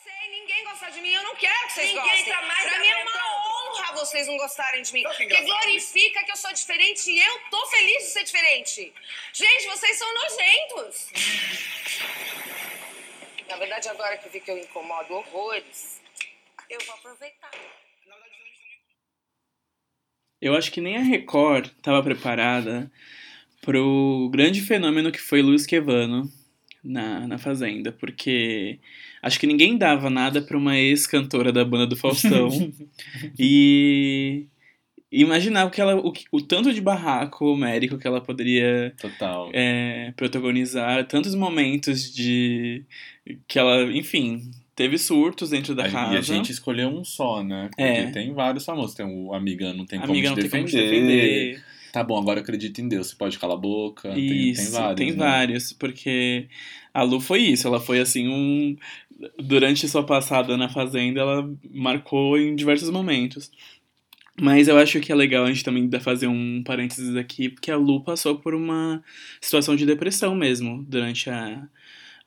sei, 0.03 0.29
ninguém 0.39 0.63
gosta 0.65 0.91
de 0.91 1.01
mim, 1.01 1.09
eu 1.11 1.23
não 1.23 1.35
quero 1.35 1.67
que 1.67 1.73
vocês 1.73 1.87
Ninguém 1.93 2.03
gostem. 2.03 2.33
tá 2.33 2.41
mais 2.41 2.63
pra 2.69 2.79
mim 2.79 2.87
é 2.87 3.03
uma 3.03 3.11
honra 3.11 3.93
vocês 3.95 4.27
não 4.27 4.37
gostarem 4.37 4.81
de 4.81 4.93
mim. 4.93 5.03
Porque 5.03 5.23
engraçado. 5.23 5.47
glorifica 5.47 6.23
que 6.23 6.31
eu 6.31 6.35
sou 6.35 6.51
diferente 6.53 7.09
e 7.09 7.19
eu 7.19 7.39
tô 7.49 7.65
feliz 7.67 8.03
de 8.03 8.09
ser 8.11 8.23
diferente. 8.23 8.93
Gente, 9.33 9.65
vocês 9.67 9.97
são 9.97 10.07
nojentos. 10.13 11.07
Na 13.47 13.55
verdade, 13.55 13.89
agora 13.89 14.17
que 14.17 14.27
eu 14.27 14.31
vi 14.31 14.39
que 14.41 14.51
eu 14.51 14.57
incomodo 14.57 15.13
horrores, 15.13 16.01
eu 16.69 16.79
vou 16.85 16.95
aproveitar. 16.95 17.51
Eu 20.41 20.55
acho 20.55 20.71
que 20.71 20.81
nem 20.81 20.97
a 20.97 21.01
Record 21.01 21.65
estava 21.65 22.01
preparada 22.01 22.89
pro 23.61 24.29
grande 24.31 24.61
fenômeno 24.61 25.11
que 25.11 25.19
foi 25.19 25.41
Luiz 25.41 25.65
Quevano 25.65 26.31
na, 26.83 27.27
na 27.27 27.37
Fazenda, 27.37 27.91
porque 27.91 28.79
acho 29.21 29.39
que 29.39 29.47
ninguém 29.47 29.77
dava 29.77 30.09
nada 30.09 30.41
pra 30.41 30.57
uma 30.57 30.77
ex-cantora 30.77 31.51
da 31.51 31.65
banda 31.65 31.85
do 31.85 31.97
Faustão. 31.97 32.49
e 33.37 34.47
imaginava 35.11 35.69
que 35.69 35.81
ela, 35.81 35.95
o, 35.95 36.13
o 36.31 36.41
tanto 36.41 36.73
de 36.73 36.81
barraco 36.81 37.45
homérico 37.45 37.97
que 37.97 38.07
ela 38.07 38.21
poderia 38.21 38.93
Total. 38.99 39.49
é, 39.53 40.13
protagonizar, 40.15 41.05
tantos 41.07 41.35
momentos 41.35 42.13
de. 42.13 42.85
que 43.47 43.59
ela, 43.59 43.83
enfim, 43.91 44.49
teve 44.79 44.97
surtos 44.97 45.49
dentro 45.49 45.75
da 45.75 45.83
A- 45.85 45.91
casa. 45.91 46.13
E 46.13 46.17
a 46.17 46.21
gente 46.21 46.53
escolheu 46.53 46.87
um 46.87 47.03
só, 47.03 47.43
né? 47.43 47.67
Porque 47.67 47.81
É. 47.83 48.09
tem 48.11 48.33
vários 48.33 48.63
famosos. 48.63 48.95
Tem 48.95 49.05
o 49.05 49.33
Amiga 49.33 49.73
Não 49.73 49.85
Tem 49.85 49.99
Amiga, 49.99 50.29
Como 50.29 50.29
não 50.29 50.35
Te 50.35 50.49
tem 50.49 50.49
como 50.49 50.63
defender. 50.63 50.89
te 50.89 50.89
defender. 50.95 51.63
Tá 51.91 52.01
bom, 52.01 52.17
agora 52.17 52.39
acredito 52.39 52.79
em 52.79 52.87
Deus. 52.87 53.07
Você 53.07 53.15
pode 53.17 53.37
calar 53.37 53.57
a 53.57 53.59
boca. 53.59 54.13
tem, 54.13 54.49
Isso, 54.51 54.61
tem 54.63 54.71
vários. 54.71 54.95
tem 54.95 55.11
né? 55.11 55.17
vários, 55.17 55.73
porque 55.73 56.47
a 56.93 57.03
Lu 57.03 57.19
foi 57.19 57.41
isso, 57.41 57.67
ela 57.67 57.79
foi 57.81 57.99
assim 57.99 58.27
um. 58.29 58.77
Durante 59.37 59.85
sua 59.89 60.03
passada 60.05 60.55
na 60.55 60.69
Fazenda, 60.69 61.19
ela 61.19 61.51
marcou 61.71 62.37
em 62.39 62.55
diversos 62.55 62.89
momentos. 62.89 63.51
Mas 64.41 64.69
eu 64.69 64.77
acho 64.77 65.01
que 65.01 65.11
é 65.11 65.15
legal 65.15 65.43
a 65.43 65.51
gente 65.51 65.65
também 65.65 65.89
fazer 65.99 66.27
um 66.27 66.63
parênteses 66.63 67.13
aqui, 67.17 67.49
porque 67.49 67.69
a 67.69 67.75
Lu 67.75 68.01
passou 68.01 68.37
por 68.39 68.55
uma 68.55 69.03
situação 69.41 69.75
de 69.75 69.85
depressão 69.85 70.33
mesmo 70.33 70.81
durante 70.87 71.29
a, 71.29 71.67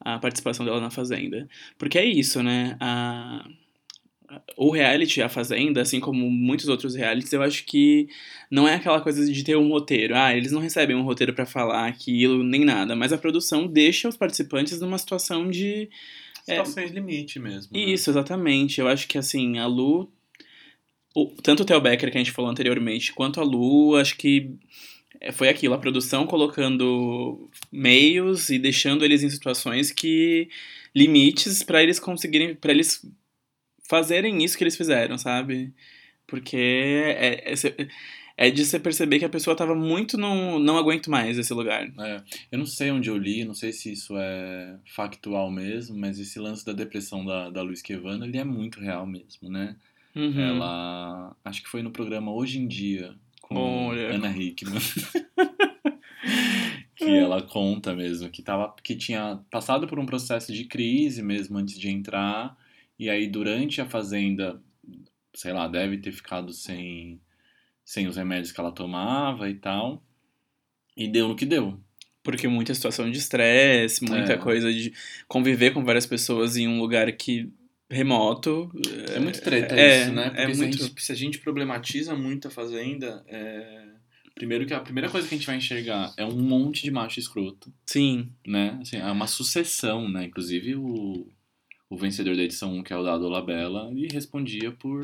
a 0.05 0.19
participação 0.19 0.65
dela 0.65 0.81
na 0.81 0.91
Fazenda. 0.91 1.49
Porque 1.79 1.99
é 1.99 2.05
isso, 2.05 2.43
né? 2.43 2.77
A, 2.81 3.47
o 4.57 4.71
reality, 4.71 5.21
a 5.21 5.29
Fazenda, 5.29 5.83
assim 5.83 6.01
como 6.01 6.31
muitos 6.31 6.69
outros 6.69 6.95
realities, 6.95 7.33
eu 7.33 7.43
acho 7.43 7.65
que 7.65 8.09
não 8.51 8.67
é 8.67 8.75
aquela 8.77 9.01
coisa 9.01 9.31
de 9.31 9.45
ter 9.45 9.57
um 9.57 9.69
roteiro. 9.69 10.15
Ah, 10.17 10.35
eles 10.37 10.53
não 10.53 10.61
recebem 10.61 10.97
um 10.97 11.03
roteiro 11.03 11.35
pra 11.35 11.45
falar 11.47 11.87
aquilo, 11.87 12.43
nem 12.43 12.65
nada. 12.65 12.97
Mas 12.97 13.13
a 13.13 13.19
produção 13.19 13.67
deixa 13.67 14.09
os 14.09 14.17
participantes 14.17 14.81
numa 14.81 14.97
situação 14.99 15.51
de. 15.51 15.89
É. 16.49 16.57
Situações 16.57 16.91
limite 16.91 17.39
mesmo. 17.39 17.73
né? 17.77 17.81
Isso, 17.85 18.11
exatamente. 18.11 18.81
Eu 18.81 18.89
acho 18.89 19.07
que, 19.07 19.17
assim, 19.19 19.59
a 19.59 19.67
Lu. 19.67 20.11
o- 21.15 21.27
tanto 21.43 21.63
o 21.63 21.67
Theo 21.67 21.81
Becker, 21.81 22.11
que 22.11 22.17
a 22.17 22.21
gente 22.21 22.33
falou 22.33 22.51
anteriormente, 22.51 23.13
quanto 23.13 23.39
a 23.39 23.45
Lu, 23.45 23.97
acho 23.97 24.17
que 24.17 24.51
é, 24.51 24.92
foi 25.31 25.49
aquilo. 25.49 25.75
A 25.75 25.79
produção 25.79 26.26
colocando 26.26 27.49
meios 27.71 28.50
e 28.50 28.59
deixando 28.59 29.05
eles 29.05 29.23
em 29.23 29.31
situações 29.31 29.93
que. 29.93 30.49
limites 30.95 31.62
pra 31.62 31.83
eles 31.83 32.00
conseguirem. 32.00 32.55
para 32.55 32.73
eles 32.73 33.07
fazerem 33.88 34.43
isso 34.43 34.57
que 34.57 34.64
eles 34.64 34.76
fizeram, 34.76 35.19
sabe? 35.19 35.73
Porque 36.26 36.57
é, 36.57 37.52
é, 37.52 37.55
é 38.37 38.50
de 38.50 38.64
você 38.64 38.81
perceber 38.81 39.19
que 39.19 39.25
a 39.25 39.29
pessoa 39.29 39.55
tava 39.55 39.75
muito 39.75 40.17
no 40.17 40.59
não 40.59 40.79
aguento 40.79 41.11
mais 41.11 41.38
esse 41.38 41.52
lugar. 41.52 41.87
É, 42.00 42.23
eu 42.50 42.59
não 42.59 42.67
sei 42.67 42.91
onde 42.91 43.11
eu 43.11 43.19
li, 43.19 43.45
não 43.45 43.55
sei 43.55 43.73
se 43.73 43.93
isso 43.93 44.17
é 44.17 44.79
factual 44.87 45.50
mesmo, 45.50 45.97
mas 45.97 46.19
esse 46.19 46.38
lance 46.38 46.64
da 46.64 46.73
depressão 46.73 47.25
da, 47.25 47.50
da 47.50 47.62
Luiz 47.62 47.83
Quevano, 47.83 48.25
ele 48.25 48.38
é 48.38 48.45
muito 48.45 48.81
real 48.81 49.07
mesmo, 49.07 49.50
né? 49.50 49.76
Uhum. 50.14 50.41
Ela, 50.41 51.37
acho 51.45 51.62
que 51.62 51.69
foi 51.69 51.83
no 51.83 51.91
programa 51.91 52.33
Hoje 52.33 52.59
em 52.59 52.67
Dia, 52.69 53.14
com 53.53 53.87
Olha. 53.89 54.15
Ana 54.15 54.31
Hickman. 54.37 54.81
que 56.97 57.05
ela 57.09 57.43
conta 57.43 57.95
mesmo 57.95 58.29
que, 58.31 58.43
tava, 58.43 58.75
que 58.83 58.95
tinha 58.95 59.41
passado 59.51 59.87
por 59.87 59.99
um 59.99 60.07
processo 60.07 60.53
de 60.53 60.65
crise 60.65 61.23
mesmo 61.23 61.59
antes 61.59 61.79
de 61.79 61.89
entrar, 61.89 62.57
e 62.99 63.11
aí 63.11 63.27
durante 63.27 63.81
a 63.81 63.87
Fazenda, 63.87 64.63
sei 65.35 65.53
lá, 65.53 65.67
deve 65.67 65.99
ter 65.99 66.13
ficado 66.13 66.53
sem, 66.53 67.21
sem 67.85 68.07
os 68.07 68.17
remédios 68.17 68.53
que 68.53 68.61
ela 68.61 68.71
tomava 68.73 69.51
e 69.51 69.55
tal, 69.55 70.03
e 70.97 71.09
deu 71.09 71.29
no 71.29 71.35
que 71.37 71.47
deu. 71.47 71.81
Porque 72.23 72.47
muita 72.47 72.73
situação 72.73 73.11
de 73.11 73.19
estresse, 73.19 74.05
muita 74.05 74.35
É. 74.35 74.37
coisa 74.37 74.73
de 74.73 74.93
conviver 75.27 75.73
com 75.73 75.85
várias 75.85 76.07
pessoas 76.07 76.57
em 76.57 76.69
um 76.69 76.79
lugar 76.79 77.11
que 77.13 77.51
remoto. 77.93 78.71
É 79.15 79.19
muito 79.19 79.41
treta 79.43 79.75
é, 79.75 80.03
isso, 80.03 80.13
né? 80.13 80.31
Porque 80.31 80.41
é 80.41 80.55
se, 80.55 80.61
muito... 80.61 80.83
a 80.83 80.87
gente, 80.87 81.03
se 81.03 81.13
a 81.13 81.15
gente 81.15 81.39
problematiza 81.39 82.15
muito 82.15 82.49
a 82.49 82.51
Fazenda, 82.51 83.23
é... 83.29 83.89
primeiro 84.35 84.67
que 84.67 84.75
a 84.75 84.81
primeira 84.81 85.09
coisa 85.09 85.29
que 85.29 85.35
a 85.35 85.39
gente 85.39 85.47
vai 85.47 85.57
enxergar 85.57 86.13
é 86.17 86.25
um 86.25 86.41
monte 86.41 86.83
de 86.83 86.91
macho 86.91 87.21
escroto, 87.21 87.73
Sim, 87.87 88.31
né? 88.47 88.79
Assim, 88.81 88.97
é 88.97 89.11
uma 89.11 89.27
sucessão, 89.27 90.09
né? 90.09 90.25
Inclusive 90.25 90.75
o, 90.75 91.27
o 91.89 91.97
vencedor 91.97 92.35
da 92.35 92.43
edição 92.43 92.75
1, 92.79 92.83
que 92.83 92.93
é 92.93 92.97
o 92.97 93.03
Dado 93.03 93.29
Labella, 93.29 93.91
ele 93.91 94.09
respondia 94.11 94.73
por, 94.73 95.03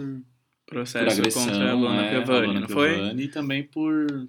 por 0.67 0.75
processo 0.75 1.21
agressão, 1.21 1.45
contra 1.45 1.71
a 1.71 1.75
Luana 1.75 2.03
é, 2.03 2.09
a 2.09 2.23
Piovani, 2.23 2.47
Luana 2.47 2.61
não 2.61 2.69
foi? 2.69 2.95
Piovani, 2.95 3.23
e 3.23 3.29
também 3.29 3.63
por 3.63 4.29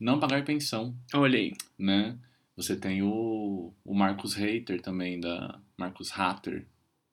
não 0.00 0.18
pagar 0.18 0.44
pensão, 0.44 0.96
Olhei. 1.14 1.52
né? 1.78 2.16
Você 2.56 2.74
tem 2.74 3.02
o, 3.02 3.72
o 3.84 3.94
Marcos 3.94 4.34
Hater 4.34 4.80
também, 4.80 5.20
da 5.20 5.60
Marcos 5.76 6.10
Hatter, 6.10 6.66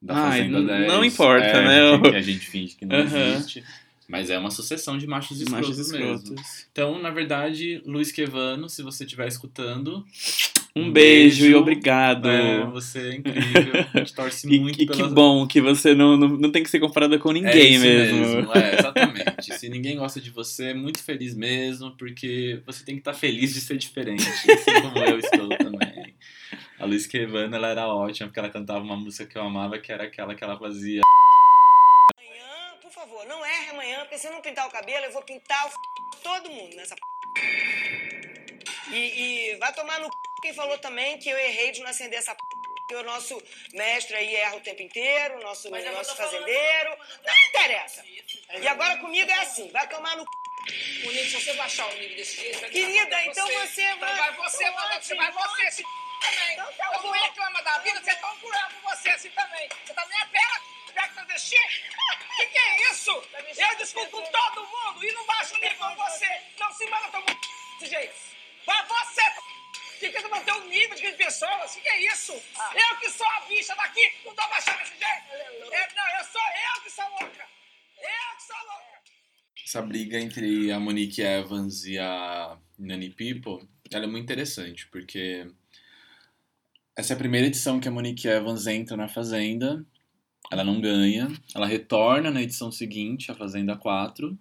da 0.06 0.16
Ai, 0.16 0.40
Fazenda 0.42 0.60
n- 0.60 0.68
10. 0.68 0.88
não 0.88 1.04
importa, 1.06 1.46
é, 1.46 1.64
né? 1.64 2.00
Que 2.12 2.16
a 2.16 2.22
gente 2.22 2.46
finge 2.48 2.76
que 2.76 2.86
não 2.86 2.96
Aham. 2.98 3.34
existe. 3.36 3.64
Mas 4.08 4.30
é 4.30 4.38
uma 4.38 4.52
sucessão 4.52 5.00
de 5.00 5.08
machos 5.08 5.42
escrotos, 5.42 5.70
Machos 5.80 5.92
mesmo. 5.92 6.14
escrotos. 6.14 6.66
Então, 6.72 7.02
na 7.02 7.10
verdade, 7.10 7.82
Luiz 7.88 8.12
Quevano, 8.12 8.70
se 8.70 8.84
você 8.84 9.04
estiver 9.04 9.28
escutando, 9.28 10.06
Um 10.76 10.92
beijo, 10.92 11.44
e 11.48 11.56
obrigado. 11.56 12.30
é, 12.30 12.64
você 12.68 13.00
é 13.00 13.16
incrível. 13.16 13.74
A 13.94 13.98
gente 13.98 14.14
torce 14.14 14.46
E, 14.54 14.60
muito 14.60 14.80
e 14.80 14.86
que 14.86 14.96
pela... 14.96 15.10
bom 15.10 15.48
que 15.48 15.60
você 15.60 15.96
não, 15.96 16.16
não, 16.16 16.28
não 16.28 16.52
tem 16.52 16.62
que 16.62 16.70
ser 16.70 16.80
comparada 16.80 17.18
com 17.18 17.32
É 17.32 17.34
ninguém 17.34 17.74
isso 17.74 17.84
mesmo. 17.84 18.54
É, 18.54 18.76
exatamente. 18.78 19.58
Se 19.58 19.70
ninguém 19.70 19.98
gosta 19.98 20.22
de 20.22 20.30
você, 20.30 20.66
é 20.66 20.74
muito 20.76 21.02
feliz 21.02 21.34
mesmo, 21.34 21.90
porque 21.98 22.60
você 22.64 22.86
tem 22.86 22.94
que 22.94 23.02
estar 23.02 23.14
feliz 23.16 23.56
de 23.56 23.60
ser 23.62 23.76
diferente, 23.78 24.22
assim 24.24 24.82
como 24.84 25.00
eu 25.00 25.18
estou 25.18 25.50
também. 25.58 25.85
A 26.86 26.88
Luiz 26.88 27.08
Quevano, 27.08 27.56
ela 27.56 27.70
era 27.70 27.88
ótima, 27.88 28.27
porque 28.27 28.38
ela 28.39 28.51
cantava 28.51 28.77
uma 28.82 28.96
música 28.96 29.25
que 29.25 29.36
eu 29.36 29.42
amava, 29.42 29.80
que 29.80 29.92
era 29.92 30.04
aquela 30.04 30.36
que 30.36 30.44
ela 30.44 30.56
fazia. 30.56 31.01
Amanhã, 32.15 32.77
por 32.80 32.92
favor, 32.92 33.25
não 33.25 33.44
erre 33.44 33.72
amanhã, 33.72 34.01
porque 34.01 34.20
se 34.20 34.27
eu 34.27 34.32
não 34.32 34.39
pintar 34.39 34.68
o 34.68 34.72
cabelo, 34.72 35.04
eu 35.06 35.12
vou 35.12 35.24
pintar 35.24 35.65
o 35.65 35.70
f... 35.70 35.77
todo 36.22 36.48
mundo 36.48 36.75
nessa 36.75 36.96
p... 36.96 37.01
E, 38.92 38.98
e 39.54 39.56
vai 39.56 39.74
tomar 39.74 40.00
no 40.00 40.06
c... 40.06 40.12
quem 40.44 40.54
falou 40.54 40.77
também 40.77 41.18
que 41.18 41.27
eu 41.27 41.36
errei 41.36 41.72
de 41.72 41.82
não 41.82 41.89
acender 41.89 42.20
essa 42.20 42.36
p... 42.36 42.44
Porque 42.75 42.94
o 42.98 43.04
nosso 43.04 43.42
mestre 43.74 44.15
aí 44.15 44.36
erra 44.36 44.58
o 44.58 44.62
tempo 44.62 44.84
inteiro, 44.84 45.39
o 45.39 45.42
nosso, 45.42 45.72
Mas 45.72 45.84
nosso 45.92 46.12
tô 46.12 46.18
falando- 46.18 46.34
fazendeiro. 46.34 46.98
Não 47.25 47.50
interessa. 47.50 48.06
E 48.62 48.68
agora 48.68 48.98
comigo 49.00 49.27
é 49.32 49.39
assim, 49.42 49.72
vai 49.72 49.89
tomar 49.89 50.15
no 50.18 50.22
c... 50.22 51.08
O 51.08 51.12
nível, 51.12 51.25
se 51.39 51.46
você 51.46 51.54
baixar 51.54 51.88
o 51.88 51.94
nível 51.96 52.15
desse 52.15 52.42
jeito, 52.42 52.60
vai 52.60 52.70
Querida, 52.70 53.25
então 53.25 53.48
pra 53.48 53.65
você 53.65 53.82
Então 53.82 54.00
vai- 54.00 54.18
vai 54.18 54.34
você, 54.36 54.70
vai 54.70 55.01
você, 55.01 55.15
vai 55.15 55.32
você 55.32 55.63
esse 55.63 55.84
também. 56.25 56.53
Então 56.53 56.74
tá 56.74 56.91
Eu 56.94 57.01
vou 57.01 57.13
bom. 57.13 57.20
reclamar 57.20 57.63
da 57.63 57.77
vida, 57.79 58.01
vocês 58.01 58.15
estão 58.15 58.38
curando 58.38 58.75
você 58.84 59.10
assim 59.10 59.29
também. 59.29 59.70
Você 59.86 59.94
também 59.94 60.22
é 60.22 60.25
pela 60.25 60.62
pega 60.94 61.13
travesti? 61.13 61.55
O 61.55 62.36
que, 62.38 62.46
que 62.48 62.58
é 62.58 62.91
isso? 62.91 63.12
Eu 63.58 63.77
discuto 63.77 64.10
com 64.12 64.22
todo 64.24 64.67
mundo 64.67 65.03
e 65.05 65.12
não 65.13 65.25
baixo 65.25 65.55
o 65.55 65.58
nível 65.60 65.77
com 65.77 65.96
você. 65.96 66.41
Não 66.60 66.72
se 66.74 66.86
manda 66.88 67.08
todo 67.10 67.29
mundo 67.29 67.39
desse 67.79 67.91
jeito. 67.94 68.15
Vai 68.65 68.86
você, 68.88 69.22
que 70.00 70.10
tenta 70.10 70.27
manter 70.27 70.53
o 70.53 70.65
nível 70.65 70.96
de 70.96 71.12
pessoas. 71.13 71.72
O 71.72 71.75
que, 71.75 71.82
que 71.82 71.89
é 71.89 72.12
isso? 72.12 72.34
Eu 72.34 72.98
que 73.00 73.10
sou 73.10 73.27
a 73.27 73.41
bicha 73.41 73.75
daqui, 73.75 74.12
não 74.25 74.34
tô 74.36 74.48
baixando 74.48 74.79
desse 74.79 74.91
jeito. 74.98 75.74
É, 75.74 75.94
não, 75.96 76.20
eu 76.20 76.25
sou 76.25 76.41
eu 76.41 76.82
que 76.82 76.89
sou 76.89 77.10
louca. 77.10 77.48
Eu 77.98 78.36
que 78.38 78.44
sou 78.44 78.58
louca. 78.58 79.01
Essa 79.63 79.82
briga 79.82 80.20
entre 80.20 80.72
a 80.72 80.79
Monique 80.79 81.22
Evans 81.22 81.86
e 81.86 81.98
a 82.00 82.58
Nani 82.77 83.10
People, 83.10 83.67
ela 83.91 84.05
é 84.05 84.08
muito 84.08 84.24
interessante, 84.24 84.88
porque 84.88 85.48
essa 86.96 87.14
é 87.14 87.16
a 87.16 87.18
primeira 87.20 87.48
edição 87.48 87.80
que 87.80 87.88
a 87.88 87.92
Monique 87.92 88.28
Evans 88.28 88.68
entra 88.68 88.96
na 88.98 89.08
Fazenda, 89.08 89.86
ela 90.52 90.64
não 90.64 90.80
ganha, 90.80 91.28
ela 91.54 91.66
retorna 91.66 92.30
na 92.32 92.42
edição 92.42 92.72
seguinte, 92.72 93.32
a 93.32 93.36
Fazenda 93.36 93.75
4, 93.75 94.38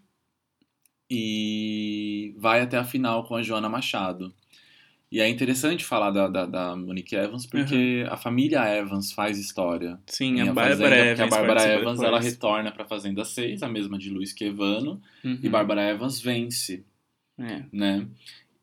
e 1.11 2.35
vai 2.39 2.61
até 2.61 2.77
a 2.77 2.85
final 2.85 3.25
com 3.25 3.35
a 3.37 3.43
Joana 3.43 3.69
Machado. 3.69 4.33
E 5.13 5.21
é 5.21 5.29
interessante 5.29 5.85
falar 5.85 6.11
da, 6.11 6.27
da, 6.27 6.45
da 6.47 6.75
Monique 6.77 7.15
Evans, 7.15 7.47
porque 7.47 8.05
a 8.11 8.17
família 8.17 8.65
Evans 8.77 9.13
faz 9.13 9.39
história. 9.39 10.01
Sim, 10.07 10.41
a 10.41 10.51
A 10.51 10.53
Bárbara 10.53 10.97
Evans. 10.97 11.21
a 11.21 11.27
Bárbara 11.37 11.69
Evans 11.69 12.03
ela 12.03 12.19
retorna 12.21 12.73
pra 12.73 12.85
Fazenda 12.85 13.25
6, 13.25 13.63
a 13.63 13.69
mesma 13.69 13.97
de 13.97 14.11
Luiz 14.11 14.33
Quevano, 14.33 15.01
Uhum. 15.25 15.39
e 15.41 15.49
Bárbara 15.49 15.83
Evans 15.89 16.21
vence, 16.21 16.85
É, 17.39 17.65
né? 17.73 18.07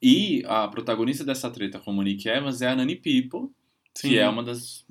E 0.01 0.43
a 0.47 0.67
protagonista 0.67 1.23
dessa 1.23 1.49
treta 1.49 1.79
com 1.79 1.93
Monique 1.93 2.27
Evans 2.27 2.61
é 2.61 2.67
a 2.67 2.75
Nani 2.75 2.95
People, 2.95 3.49
sim. 3.97 4.09
que 4.09 4.19
é 4.19 4.27
uma 4.27 4.43
das 4.43 4.83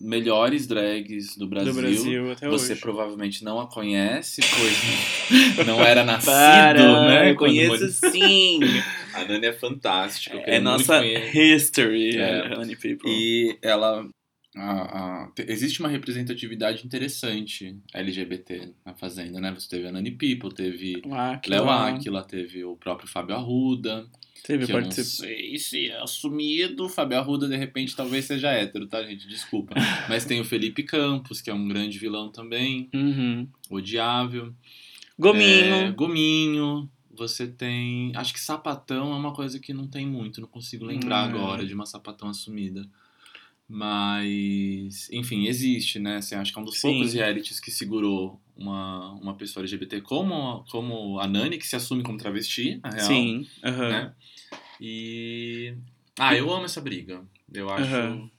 melhores 0.00 0.66
drags 0.66 1.36
do 1.36 1.48
Brasil. 1.48 1.72
do 1.72 1.80
Brasil 1.80 2.32
até 2.32 2.48
Você 2.48 2.72
hoje. 2.72 2.80
provavelmente 2.80 3.42
não 3.42 3.58
a 3.60 3.66
conhece, 3.68 4.40
pois 4.42 5.66
não 5.66 5.80
era 5.82 6.04
nascido, 6.04 6.30
Para, 6.30 7.06
né? 7.08 7.30
eu 7.32 7.34
conheço 7.36 7.88
sim. 8.10 8.60
A 9.14 9.24
Nani 9.24 9.46
é 9.46 9.52
fantástica. 9.52 10.36
é 10.38 10.60
nossa 10.60 11.04
history, 11.04 12.16
É. 12.16 12.56
Honey 12.56 12.76
People. 12.76 13.10
E 13.10 13.58
ela, 13.60 14.08
a- 14.56 15.24
a- 15.24 15.32
te- 15.34 15.46
existe 15.48 15.80
uma 15.80 15.88
representatividade 15.88 16.86
interessante 16.86 17.76
LGBT 17.92 18.70
na 18.86 18.94
Fazenda, 18.94 19.40
né? 19.40 19.50
Você 19.52 19.68
teve 19.68 19.88
a 19.88 19.92
Nani 19.92 20.12
People, 20.12 20.54
teve 20.54 21.02
Léo 21.48 21.68
Aquila, 21.68 22.22
teve 22.22 22.64
o 22.64 22.76
próprio 22.76 23.08
Fábio 23.08 23.34
Arruda. 23.34 24.06
Teve 24.44 24.66
que 24.66 24.72
eu 24.72 24.80
não 24.80 24.90
sei 24.90 25.58
se 25.58 25.88
é 25.90 26.00
assumido. 26.02 26.88
Fábio 26.88 27.18
Arruda, 27.18 27.46
de 27.48 27.56
repente, 27.56 27.94
talvez 27.94 28.24
seja 28.24 28.50
hétero, 28.50 28.86
tá, 28.86 29.02
gente? 29.02 29.28
Desculpa. 29.28 29.74
Mas 30.08 30.24
tem 30.24 30.40
o 30.40 30.44
Felipe 30.44 30.82
Campos, 30.82 31.40
que 31.40 31.50
é 31.50 31.54
um 31.54 31.68
grande 31.68 31.98
vilão 31.98 32.30
também, 32.30 32.88
Uhum. 32.94 33.46
odiável. 33.70 34.54
Gominho. 35.18 35.74
É, 35.74 35.90
Gominho. 35.90 36.88
Você 37.12 37.46
tem. 37.48 38.12
Acho 38.14 38.32
que 38.32 38.38
sapatão 38.40 39.12
é 39.12 39.16
uma 39.16 39.34
coisa 39.34 39.58
que 39.58 39.72
não 39.74 39.86
tem 39.88 40.06
muito, 40.06 40.40
não 40.40 40.46
consigo 40.48 40.84
lembrar 40.84 41.26
Hum. 41.26 41.30
agora 41.34 41.66
de 41.66 41.74
uma 41.74 41.84
sapatão 41.84 42.28
assumida. 42.28 42.88
Mas, 43.68 45.08
enfim, 45.12 45.46
existe, 45.46 45.98
né? 45.98 46.16
Assim, 46.16 46.34
acho 46.36 46.52
que 46.52 46.58
é 46.58 46.62
um 46.62 46.64
dos 46.64 46.78
Sim. 46.80 46.88
poucos 46.92 47.12
realities 47.14 47.60
que 47.60 47.70
segurou 47.70 48.40
uma, 48.58 49.12
uma 49.12 49.34
pessoa 49.34 49.62
LGBT 49.62 50.00
como, 50.00 50.64
como 50.70 51.18
a 51.20 51.26
Nani, 51.28 51.56
que 51.58 51.66
se 51.66 51.76
assume 51.76 52.02
como 52.02 52.18
travesti, 52.18 52.80
na 52.82 52.90
real. 52.90 53.06
Sim. 53.06 53.46
Né? 53.62 54.12
E. 54.80 55.74
Ah, 56.18 56.34
eu 56.34 56.52
amo 56.52 56.64
essa 56.64 56.80
briga. 56.80 57.22
Eu 57.52 57.70
acho. 57.70 58.30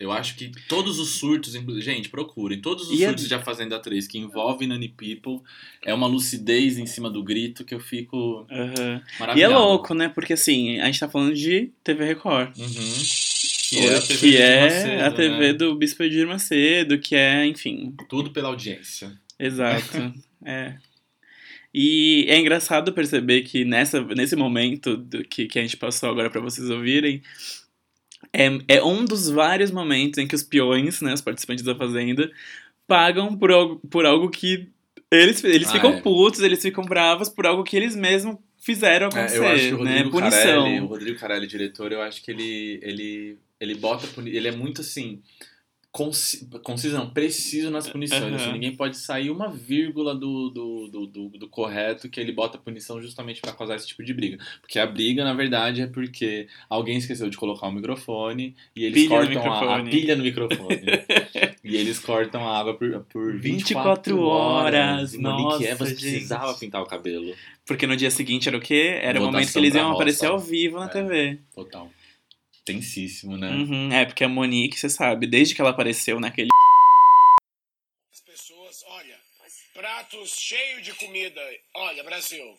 Eu 0.00 0.10
acho 0.10 0.34
que 0.34 0.50
todos 0.68 0.98
os 0.98 1.10
surtos, 1.18 1.52
gente, 1.82 2.08
procurem. 2.08 2.60
Todos 2.60 2.90
os 2.90 2.98
E 2.98 3.04
a- 3.04 3.08
surtos 3.08 3.28
de 3.28 3.34
A 3.34 3.40
Fazenda 3.40 3.78
3 3.78 4.08
que 4.08 4.18
envolvem 4.18 4.66
Nani 4.66 4.88
People 4.88 5.40
é 5.84 5.94
uma 5.94 6.08
lucidez 6.08 6.78
em 6.78 6.86
cima 6.86 7.08
do 7.08 7.22
grito 7.22 7.64
que 7.64 7.72
eu 7.74 7.78
fico. 7.80 8.44
E 8.50 9.20
maravilhado. 9.20 9.54
é 9.54 9.56
louco, 9.56 9.94
né? 9.94 10.08
Porque 10.08 10.32
assim, 10.32 10.80
a 10.80 10.86
gente 10.86 10.98
tá 10.98 11.08
falando 11.08 11.32
de 11.34 11.70
TV 11.84 12.04
Record. 12.06 12.56
Uhum. 12.58 12.64
Que 13.70 13.78
é 13.78 13.86
é, 13.86 13.96
a 13.96 14.00
TV 14.02 14.30
de 14.30 14.60
Macedo, 14.64 15.02
a 15.04 15.10
TV 15.12 15.38
né? 15.38 15.52
do 15.52 15.74
Bispo 15.76 16.02
Edir 16.02 16.26
Macedo, 16.26 16.98
que 16.98 17.14
é, 17.14 17.46
enfim, 17.46 17.94
Tudo 18.08 18.30
pela 18.30 18.48
audiência. 18.48 19.12
Exato. 19.38 20.12
é. 20.44 20.76
E 21.72 22.24
é 22.28 22.38
engraçado 22.38 22.92
perceber 22.92 23.42
que 23.42 23.64
nessa, 23.64 24.00
nesse 24.02 24.36
momento 24.36 24.96
do, 24.96 25.24
que, 25.24 25.46
que 25.46 25.58
a 25.58 25.62
gente 25.62 25.76
passou 25.76 26.08
agora 26.08 26.30
pra 26.30 26.40
vocês 26.40 26.70
ouvirem, 26.70 27.20
é, 28.32 28.46
é 28.68 28.82
um 28.82 29.04
dos 29.04 29.28
vários 29.28 29.70
momentos 29.70 30.18
em 30.18 30.26
que 30.26 30.34
os 30.36 30.42
peões, 30.42 31.00
né, 31.00 31.12
os 31.12 31.20
participantes 31.20 31.64
da 31.64 31.74
Fazenda, 31.74 32.30
pagam 32.86 33.36
por 33.36 33.50
algo, 33.50 33.80
por 33.90 34.06
algo 34.06 34.30
que 34.30 34.68
eles, 35.10 35.42
eles 35.44 35.68
Ah, 35.68 35.72
ficam 35.72 35.94
é. 35.94 36.00
putos, 36.00 36.40
eles 36.40 36.62
ficam 36.62 36.84
bravos 36.84 37.28
por 37.28 37.46
algo 37.46 37.64
que 37.64 37.76
eles 37.76 37.96
mesmos 37.96 38.36
fizeram 38.58 39.06
É, 39.06 39.08
acontecer, 39.08 39.38
eu 39.38 39.46
acho 39.46 39.68
que 39.68 39.74
o 39.74 39.84
né? 39.84 39.90
Rodrigo 39.98 40.10
Punição. 40.10 40.40
Carelli, 40.62 40.80
o 40.80 40.86
Rodrigo 40.86 41.18
Carelli, 41.18 41.46
diretor, 41.46 41.92
eu 41.92 42.02
acho 42.02 42.22
que 42.22 42.30
ele, 42.30 42.78
ele, 42.82 43.38
ele 43.60 43.74
bota. 43.74 44.06
Ele 44.24 44.48
é 44.48 44.52
muito 44.52 44.80
assim. 44.80 45.20
Conci, 45.96 46.44
conciso, 46.64 46.96
não, 46.98 47.08
preciso 47.08 47.70
nas 47.70 47.88
punições. 47.88 48.20
Aham. 48.24 48.34
assim, 48.34 48.52
ninguém 48.52 48.74
pode 48.74 48.96
sair 48.96 49.30
uma 49.30 49.48
vírgula 49.48 50.12
do, 50.12 50.50
do, 50.50 50.88
do, 50.88 51.06
do, 51.06 51.28
do 51.28 51.48
correto 51.48 52.08
que 52.08 52.18
ele 52.18 52.32
bota 52.32 52.58
punição 52.58 53.00
justamente 53.00 53.40
pra 53.40 53.52
causar 53.52 53.76
esse 53.76 53.86
tipo 53.86 54.02
de 54.02 54.12
briga. 54.12 54.36
Porque 54.60 54.80
a 54.80 54.86
briga, 54.88 55.22
na 55.22 55.32
verdade, 55.34 55.82
é 55.82 55.86
porque 55.86 56.48
alguém 56.68 56.96
esqueceu 56.96 57.30
de 57.30 57.36
colocar 57.36 57.68
o 57.68 57.72
microfone 57.72 58.56
e 58.74 58.84
eles 58.84 59.04
Pilha 59.04 59.08
cortam 59.18 59.52
a, 59.52 59.76
a 59.78 59.84
pilha 59.84 60.16
no 60.16 60.24
microfone. 60.24 60.80
e 61.62 61.76
eles 61.76 62.00
cortam 62.00 62.44
a 62.44 62.58
água 62.58 62.74
por, 62.74 62.90
por 63.04 63.32
24, 63.38 64.16
24 64.16 64.18
horas. 64.20 65.14
E 65.14 65.18
Monique 65.18 65.62
Evans 65.62 65.78
Nossa, 65.90 65.94
precisava 65.94 66.48
gente. 66.48 66.58
pintar 66.58 66.82
o 66.82 66.86
cabelo. 66.86 67.32
Porque 67.64 67.86
no 67.86 67.96
dia 67.96 68.10
seguinte 68.10 68.48
era 68.48 68.58
o 68.58 68.60
quê? 68.60 68.98
Era 69.00 69.20
o 69.20 69.22
Votação 69.22 69.32
momento 69.32 69.52
que 69.52 69.58
eles 69.60 69.74
iam 69.76 69.84
roça. 69.84 69.94
aparecer 69.94 70.26
ao 70.26 70.40
vivo 70.40 70.80
na 70.80 70.86
É. 70.86 70.88
TV. 70.88 71.38
Total. 71.54 71.88
Tensíssimo, 72.64 73.36
né? 73.36 73.50
Uhum, 73.50 73.92
é, 73.92 74.06
porque 74.06 74.24
a 74.24 74.28
Monique, 74.28 74.78
você 74.78 74.88
sabe, 74.88 75.26
desde 75.26 75.54
que 75.54 75.60
ela 75.60 75.70
apareceu 75.70 76.18
naquele. 76.18 76.48
As 78.12 78.20
pessoas, 78.20 78.82
olha, 78.86 79.20
pratos 79.74 80.30
cheios 80.38 80.82
de 80.82 80.94
comida. 80.94 81.40
Olha, 81.74 82.02
Brasil. 82.02 82.58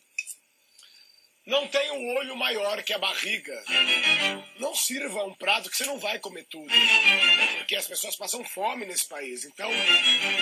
Não 1.46 1.66
tem 1.68 1.92
um 1.92 2.16
olho 2.16 2.36
maior 2.36 2.82
que 2.82 2.92
a 2.92 2.98
barriga. 2.98 3.64
Não 4.58 4.74
sirva 4.74 5.24
um 5.24 5.34
prato 5.34 5.70
que 5.70 5.76
você 5.76 5.84
não 5.84 5.98
vai 5.98 6.18
comer 6.18 6.44
tudo. 6.50 6.72
Porque 7.58 7.76
as 7.76 7.86
pessoas 7.86 8.16
passam 8.16 8.44
fome 8.44 8.84
nesse 8.84 9.08
país. 9.08 9.44
Então, 9.44 9.70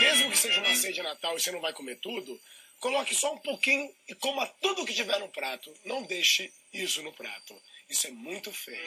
mesmo 0.00 0.30
que 0.30 0.38
seja 0.38 0.60
uma 0.60 0.74
ceia 0.74 0.94
de 0.94 1.02
Natal 1.02 1.36
e 1.36 1.40
você 1.40 1.50
não 1.50 1.60
vai 1.60 1.74
comer 1.74 1.96
tudo, 2.00 2.40
coloque 2.80 3.14
só 3.14 3.34
um 3.34 3.38
pouquinho 3.38 3.90
e 4.08 4.14
coma 4.14 4.46
tudo 4.62 4.86
que 4.86 4.94
tiver 4.94 5.18
no 5.20 5.28
prato. 5.28 5.72
Não 5.84 6.02
deixe 6.02 6.50
isso 6.72 7.02
no 7.02 7.12
prato. 7.12 7.54
Isso 7.88 8.06
é 8.06 8.10
muito 8.10 8.52
feio. 8.52 8.80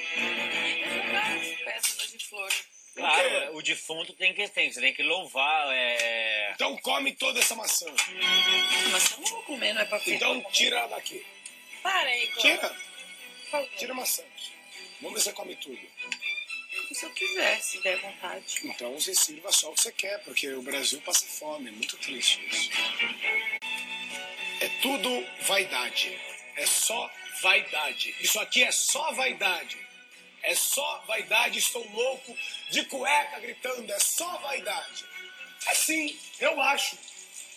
Pétalas 1.63 2.11
de 2.11 2.25
flores. 2.25 2.77
Claro, 2.95 3.55
o 3.55 3.61
defunto 3.61 4.13
tem 4.13 4.33
que 4.33 4.47
tem, 4.49 4.71
você 4.71 4.81
tem 4.81 4.93
que 4.93 5.03
louvar. 5.03 5.67
É... 5.71 6.51
Então 6.55 6.75
come 6.77 7.13
toda 7.13 7.39
essa 7.39 7.55
maçã. 7.55 7.85
Mas 8.91 9.11
eu 9.11 9.19
não 9.19 9.25
vou 9.27 9.43
comer, 9.43 9.73
não 9.73 9.81
é 9.81 9.85
pra 9.85 9.99
ficar. 9.99 10.15
Então 10.15 10.41
tira 10.51 10.79
ela 10.79 10.87
daqui. 10.87 11.23
Para 11.83 12.09
aí, 12.09 12.27
Tira. 12.37 12.75
Tira 13.77 13.93
a 13.93 13.95
maçã. 13.95 14.23
Vamos 14.99 15.13
ver 15.13 15.19
se 15.19 15.25
você 15.25 15.33
come 15.33 15.55
tudo. 15.57 15.79
Se 16.91 17.05
eu 17.05 17.09
quiser, 17.11 17.61
se 17.61 17.79
der 17.81 17.97
vontade. 17.99 18.61
Então 18.63 18.93
você 18.93 19.13
sirva 19.13 19.51
só 19.51 19.69
o 19.69 19.73
que 19.75 19.81
você 19.81 19.91
quer, 19.91 20.23
porque 20.23 20.47
o 20.49 20.61
Brasil 20.63 20.99
passa 21.01 21.25
fome. 21.25 21.69
É 21.69 21.71
muito 21.71 21.97
triste 21.97 22.43
isso. 22.47 22.71
É 24.59 24.67
tudo 24.81 25.25
vaidade. 25.41 26.19
É 26.55 26.65
só 26.65 27.11
vaidade. 27.41 28.15
Isso 28.19 28.39
aqui 28.39 28.63
é 28.63 28.71
só 28.71 29.11
vaidade. 29.13 29.77
É 30.43 30.55
só 30.55 31.03
vaidade. 31.07 31.59
Estou 31.59 31.87
louco 31.91 32.37
de 32.69 32.85
cueca 32.85 33.39
gritando. 33.39 33.91
É 33.91 33.99
só 33.99 34.37
vaidade. 34.39 35.05
Assim, 35.67 36.17
eu 36.39 36.59
acho. 36.61 36.97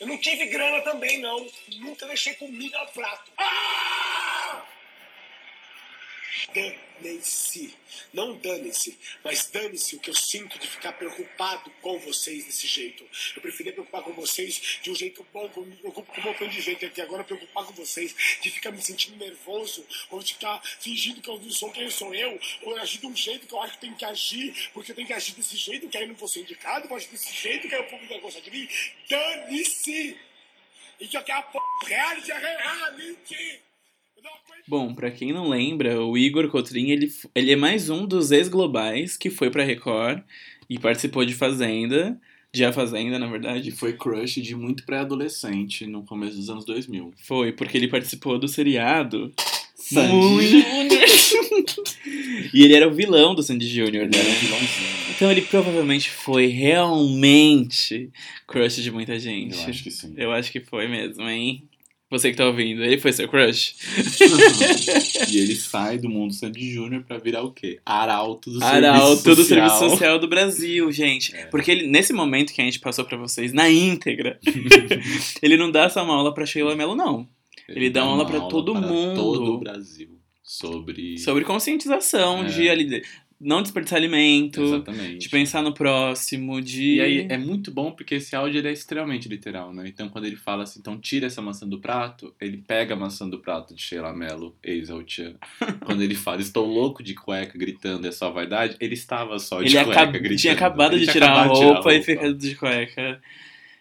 Eu 0.01 0.07
não 0.07 0.19
tive 0.19 0.47
grana 0.47 0.81
também, 0.83 1.19
não. 1.19 1.47
Nunca 1.77 2.07
deixei 2.07 2.35
comida 2.35 2.79
no 2.79 2.89
prato. 2.89 3.31
Ah! 3.37 4.00
Dane-se. 6.55 7.75
Não 8.13 8.37
dane-se, 8.37 8.99
mas 9.25 9.47
dane-se 9.47 9.97
o 9.97 10.01
que 10.01 10.11
eu 10.11 10.15
sinto 10.15 10.59
de 10.59 10.67
ficar 10.67 10.93
preocupado 10.93 11.71
com 11.81 11.99
vocês 12.01 12.45
desse 12.45 12.67
jeito. 12.67 13.05
Eu 13.35 13.43
preferia 13.43 13.73
preocupar 13.73 14.03
com 14.03 14.13
vocês 14.13 14.81
de 14.83 14.91
um 14.91 14.95
jeito 14.95 15.27
bom, 15.33 15.49
como 15.49 15.67
eu 15.67 15.71
me 15.71 15.77
preocupo 15.77 16.13
com 16.13 16.21
um 16.21 16.25
montão 16.25 16.49
de 16.49 16.61
gente 16.61 16.85
aqui. 16.85 17.01
Agora 17.01 17.25
preocupar 17.25 17.65
com 17.65 17.73
vocês 17.73 18.15
de 18.43 18.51
ficar 18.51 18.71
me 18.71 18.83
sentindo 18.83 19.17
nervoso, 19.17 19.87
ou 20.11 20.23
de 20.23 20.35
ficar 20.35 20.61
fingindo 20.81 21.21
que 21.21 21.29
eu 21.29 21.39
não 21.39 21.51
sou 21.51 21.71
quem 21.73 21.89
sou 21.91 22.15
eu, 22.15 22.39
ou 22.63 22.77
agir 22.77 22.99
de 22.99 23.07
um 23.07 23.17
jeito 23.17 23.47
que 23.47 23.55
eu 23.55 23.61
acho 23.63 23.75
que 23.75 23.81
tem 23.81 23.95
que 23.95 24.05
agir, 24.05 24.71
porque 24.73 24.93
eu 24.93 24.97
tenho 24.97 25.07
que 25.07 25.13
agir 25.13 25.35
desse 25.35 25.57
jeito, 25.57 25.89
que 25.89 25.97
aí 25.97 26.05
eu 26.05 26.09
não 26.09 26.15
vou 26.15 26.29
ser 26.29 26.41
indicado, 26.41 26.89
vou 26.89 26.97
agir 26.97 27.09
desse 27.09 27.33
jeito, 27.33 27.69
que 27.69 27.75
aí 27.75 27.81
o 27.81 27.89
público 27.89 28.13
vai 28.13 28.21
gostar 28.21 28.41
de 28.41 28.51
mim. 28.51 28.69
Dane-se! 29.09 30.19
Isso 31.01 31.17
aqui 31.17 31.33
é 31.33 31.35
a 31.35 31.43
p... 31.43 31.59
reality, 31.87 32.31
é 32.33 33.70
Bom, 34.69 34.95
pra 34.95 35.11
quem 35.11 35.33
não 35.33 35.49
lembra, 35.49 36.01
o 36.01 36.17
Igor 36.17 36.49
Cotrim, 36.49 36.91
ele, 36.91 37.13
ele 37.35 37.53
é 37.53 37.57
mais 37.57 37.91
um 37.91 38.07
dos 38.07 38.31
ex-globais 38.31 39.17
que 39.17 39.29
foi 39.31 39.51
pra 39.51 39.65
Record 39.65 40.21
e 40.69 40.79
participou 40.79 41.25
de 41.25 41.35
Fazenda, 41.35 42.17
de 42.53 42.65
A 42.65 42.73
Fazenda, 42.73 43.19
na 43.19 43.27
E 43.27 43.31
verdade. 43.31 43.71
foi 43.73 43.95
crush 43.95 44.41
de 44.41 44.55
muito 44.55 44.85
pré-adolescente 44.85 45.87
no 45.87 46.05
começo 46.05 46.37
dos 46.37 46.49
anos 46.51 46.65
2000. 46.65 47.13
Foi, 47.25 47.53
porque 47.53 47.77
ele 47.77 47.89
participou 47.89 48.39
do 48.39 48.47
seriado 48.47 49.33
Sandy 49.75 50.47
Júnior. 50.49 50.65
e 52.55 52.63
ele 52.63 52.75
era 52.75 52.87
o 52.89 52.95
vilão 52.95 53.35
do 53.35 53.43
Sandy 53.43 53.67
Júnior, 53.69 54.05
Ele 54.05 54.17
né? 54.17 54.19
era 54.21 54.29
um 54.29 54.33
vilãozinho. 54.35 54.89
Então 55.11 55.31
ele 55.33 55.43
provavelmente 55.43 56.11
foi 56.11 56.47
realmente 56.47 58.11
crush 58.47 58.83
de 58.83 58.91
muita 58.91 59.19
gente. 59.19 59.57
Eu 59.59 59.69
acho 59.69 59.83
que 59.83 59.91
sim. 59.91 60.15
Eu 60.17 60.33
acho 60.33 60.53
que 60.53 60.61
foi 60.61 60.87
mesmo, 60.87 61.23
hein? 61.29 61.65
Você 62.11 62.33
que 62.33 62.37
tá 62.37 62.45
ouvindo, 62.47 62.83
ele 62.83 62.99
foi 62.99 63.13
seu 63.13 63.29
crush? 63.29 63.77
e 65.31 65.39
ele 65.39 65.55
sai 65.55 65.97
do 65.97 66.09
mundo 66.09 66.35
Sandy 66.35 66.69
Júnior 66.73 67.05
pra 67.05 67.19
virar 67.19 67.43
o 67.43 67.53
quê? 67.53 67.79
Arauto 67.87 68.51
do 68.51 68.63
Arauto 68.65 69.23
Serviço 69.23 69.37
do 69.37 69.37
Social. 69.37 69.69
Serviço 69.71 69.91
Social 69.91 70.19
do 70.19 70.27
Brasil, 70.29 70.91
gente. 70.91 71.35
É. 71.37 71.47
Porque 71.47 71.71
ele, 71.71 71.87
nesse 71.87 72.13
momento 72.13 72.53
que 72.53 72.61
a 72.61 72.65
gente 72.65 72.81
passou 72.81 73.05
pra 73.05 73.17
vocês, 73.17 73.53
na 73.53 73.71
íntegra, 73.71 74.41
ele 75.41 75.57
não 75.57 75.71
dá 75.71 75.87
uma 75.99 76.17
aula 76.17 76.35
pra 76.35 76.45
Sheila 76.45 76.75
Mello, 76.75 76.97
não. 76.97 77.29
Ele 77.69 77.89
dá 77.89 78.03
uma 78.03 78.13
aula 78.13 78.27
pra 78.27 78.41
todo 78.41 78.75
mundo. 78.75 79.15
todo 79.15 79.55
o 79.55 79.59
Brasil. 79.59 80.19
Sobre... 80.43 81.17
Sobre 81.19 81.45
conscientização, 81.45 82.43
É. 82.43 82.49
de 82.49 82.69
ali, 82.69 83.03
não 83.41 83.63
desperdiçar 83.63 83.97
alimento, 83.99 84.63
Exatamente. 84.63 85.19
de 85.19 85.29
pensar 85.31 85.63
no 85.63 85.73
próximo, 85.73 86.61
de... 86.61 86.97
E 86.97 87.01
aí 87.01 87.27
é 87.31 87.39
muito 87.39 87.71
bom 87.71 87.91
porque 87.91 88.17
esse 88.17 88.37
áudio 88.37 88.59
ele 88.59 88.69
é 88.69 88.73
extremamente 88.73 89.29
literal, 89.31 89.73
né? 89.73 89.89
Então 89.89 90.11
quando 90.11 90.27
ele 90.27 90.37
fala 90.37 90.65
assim, 90.65 90.79
então 90.79 90.99
tira 91.01 91.27
essa 91.27 91.41
maçã 91.41 91.67
do 91.67 91.79
prato, 91.81 92.35
ele 92.39 92.59
pega 92.59 92.93
a 92.93 92.97
maçã 92.99 93.27
do 93.27 93.39
prato 93.39 93.75
de 93.75 93.81
Sheila 93.81 94.13
Mello, 94.13 94.55
ex-Altian. 94.63 95.37
quando 95.87 96.03
ele 96.03 96.15
fala, 96.15 96.43
estou 96.43 96.67
louco 96.67 97.03
de 97.03 97.15
cueca 97.15 97.57
gritando, 97.59 98.07
é 98.07 98.13
só 98.13 98.31
vaidade, 98.31 98.77
ele 98.79 98.93
estava 98.95 99.39
só 99.39 99.63
de 99.63 99.75
Ele 99.75 99.85
cueca 99.87 100.01
acab- 100.03 100.13
gritando. 100.19 100.39
tinha 100.41 100.53
acabado 100.53 100.97
Ele 100.97 101.07
de 101.07 101.13
tirar 101.13 101.29
a 101.31 101.33
acabado 101.45 101.53
de 101.55 101.59
tirar 101.61 101.73
roupa, 101.75 101.93
e 101.93 101.97
roupa. 101.97 102.05
fica 102.05 102.35
de 102.35 102.55
cueca. 102.57 103.23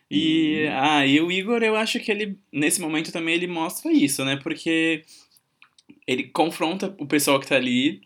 E, 0.09 0.17
E- 0.63 0.67
ah, 0.69 1.05
e 1.05 1.19
o 1.19 1.29
Igor, 1.29 1.61
eu 1.63 1.75
acho 1.75 1.99
que 1.99 2.09
ele, 2.09 2.37
nesse 2.51 2.79
momento 2.79 3.11
também, 3.11 3.35
ele 3.35 3.45
mostra 3.47 3.91
isso, 3.91 4.23
né? 4.23 4.37
Porque 4.41 5.03
ele 6.07 6.23
confronta 6.23 6.95
o 6.97 7.05
pessoal 7.05 7.39
que 7.39 7.47
tá 7.47 7.55
ali, 7.55 8.01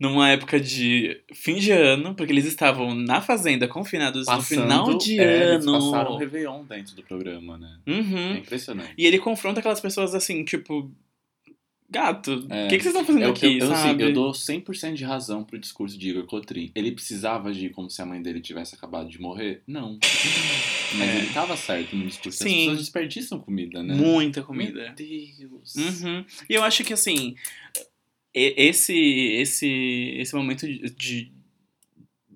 numa 0.00 0.30
época 0.30 0.58
de 0.58 1.20
fim 1.34 1.56
de 1.56 1.70
ano, 1.72 2.14
porque 2.14 2.32
eles 2.32 2.46
estavam 2.46 2.94
na 2.94 3.20
fazenda 3.20 3.68
confinados 3.68 4.26
no 4.26 4.40
final 4.42 4.96
de 4.96 5.20
é, 5.20 5.52
eles 5.54 5.66
ano. 5.66 5.72
passaram 5.78 6.12
o 6.12 6.16
Réveillon 6.16 6.64
dentro 6.64 6.96
do 6.96 7.02
programa, 7.02 7.58
né? 7.58 7.78
É 7.86 7.90
Uhum. 7.92 8.36
impressionante. 8.38 8.94
E 8.96 9.04
ele 9.06 9.18
confronta 9.18 9.60
aquelas 9.60 9.80
pessoas 9.80 10.14
assim, 10.14 10.42
tipo, 10.44 10.90
gato, 11.92 12.46
o 12.48 12.52
É. 12.54 12.68
que, 12.68 12.76
que 12.78 12.82
vocês 12.84 12.94
estão 12.94 13.04
fazendo 13.04 13.24
Eu, 13.24 13.30
aqui, 13.32 13.58
eu, 13.58 13.66
eu, 13.66 13.72
assim, 13.72 13.82
sabe? 13.88 14.02
eu 14.04 14.12
dou 14.12 14.32
100% 14.32 14.94
de 14.94 15.04
razão 15.04 15.44
pro 15.44 15.58
discurso 15.58 15.98
de 15.98 16.08
Igor 16.10 16.24
Cotrim. 16.24 16.70
Ele 16.74 16.92
precisava 16.92 17.48
agir 17.50 17.70
como 17.70 17.90
se 17.90 18.00
a 18.00 18.06
mãe 18.06 18.22
dele 18.22 18.40
tivesse 18.40 18.74
acabado 18.76 19.08
de 19.10 19.20
morrer? 19.20 19.62
Não. 19.66 19.98
Mas 20.96 21.08
É. 21.10 21.16
ele 21.18 21.26
tava 21.34 21.56
certo 21.56 21.94
no 21.94 22.06
discurso. 22.06 22.42
As 22.42 22.48
Sim. 22.50 22.58
pessoas 22.60 22.78
desperdiçam 22.78 23.38
comida, 23.38 23.82
né? 23.82 23.94
Muita 23.94 24.42
comida. 24.42 24.82
Meu 24.82 24.94
Deus. 24.94 25.74
Uhum. 25.76 26.24
E 26.48 26.54
eu 26.54 26.62
acho 26.64 26.82
que 26.84 26.92
assim, 26.92 27.34
esse 28.34 28.94
esse 28.94 30.14
esse 30.18 30.34
momento 30.34 30.66
de, 30.66 31.32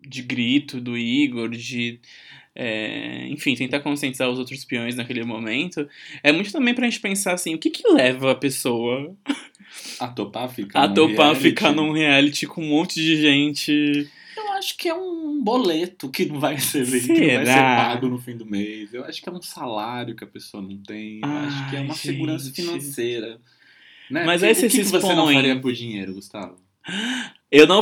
de, 0.06 0.22
grito 0.22 0.80
do 0.80 0.96
Igor, 0.96 1.50
de 1.50 2.00
é, 2.54 3.26
enfim, 3.28 3.54
tentar 3.54 3.80
conscientizar 3.80 4.28
os 4.30 4.38
outros 4.38 4.64
peões 4.64 4.94
naquele 4.94 5.24
momento, 5.24 5.88
é 6.22 6.30
muito 6.32 6.52
também 6.52 6.74
pra 6.74 6.84
gente 6.84 7.00
pensar 7.00 7.34
assim, 7.34 7.54
o 7.54 7.58
que 7.58 7.70
que 7.70 7.88
leva 7.92 8.30
a 8.30 8.34
pessoa 8.34 9.16
A 9.98 10.08
topar 10.08 10.48
ficar 10.48 10.82
a 10.82 10.88
num 10.88 10.94
topar 10.94 11.32
reality? 11.32 11.42
ficar 11.42 11.72
num 11.72 11.92
reality 11.92 12.46
com 12.46 12.62
um 12.62 12.68
monte 12.68 12.94
de 12.94 13.20
gente? 13.20 14.08
Eu 14.36 14.52
acho 14.52 14.76
que 14.76 14.88
é 14.88 14.94
um 14.94 15.42
boleto 15.42 16.08
que 16.08 16.26
não 16.26 16.38
vai 16.38 16.58
ser, 16.58 16.86
que 16.86 17.08
não 17.08 17.34
vai 17.36 17.46
ser 17.46 17.54
pago 17.54 18.08
no 18.08 18.18
fim 18.18 18.36
do 18.36 18.46
mês. 18.46 18.92
Eu 18.94 19.04
acho 19.04 19.20
que 19.20 19.28
é 19.28 19.32
um 19.32 19.42
salário 19.42 20.14
que 20.14 20.24
a 20.24 20.26
pessoa 20.28 20.62
não 20.62 20.76
tem. 20.78 21.20
Eu 21.22 21.28
acho 21.28 21.70
que 21.70 21.76
é 21.76 21.78
Ai, 21.80 21.84
uma 21.84 21.94
segurança 21.94 22.46
gente. 22.46 22.56
financeira. 22.56 23.40
Né? 24.10 24.24
Mas 24.24 24.40
Porque 24.40 24.46
aí 24.46 24.54
você 24.54 24.66
o 24.66 24.70
que 24.70 24.76
se 24.76 24.82
que 24.82 24.88
você 24.88 25.06
não 25.14 25.24
expõe. 25.30 25.34
faria 25.34 25.60
por 25.60 25.72
dinheiro, 25.72 26.14
Gustavo? 26.14 26.56
Eu 27.50 27.66
não 27.66 27.80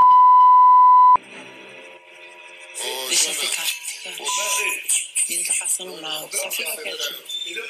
Deixa 3.08 3.28
eu 3.28 3.34
ficar. 3.34 3.62
fica. 3.62 4.10
Ele 5.28 5.44
tá 5.44 5.54
passando 5.60 6.00
mal. 6.00 6.30
Só 6.32 6.50
fica 6.50 6.76
quietinho. 6.76 7.64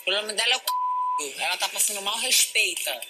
O 0.00 0.04
problema 0.04 0.32
dela 0.32 0.52
é 0.54 0.56
o 0.56 0.60
c. 0.60 1.34
Ela 1.38 1.56
tá 1.56 1.68
passando 1.68 2.02
mal, 2.02 2.16
respeita. 2.18 3.00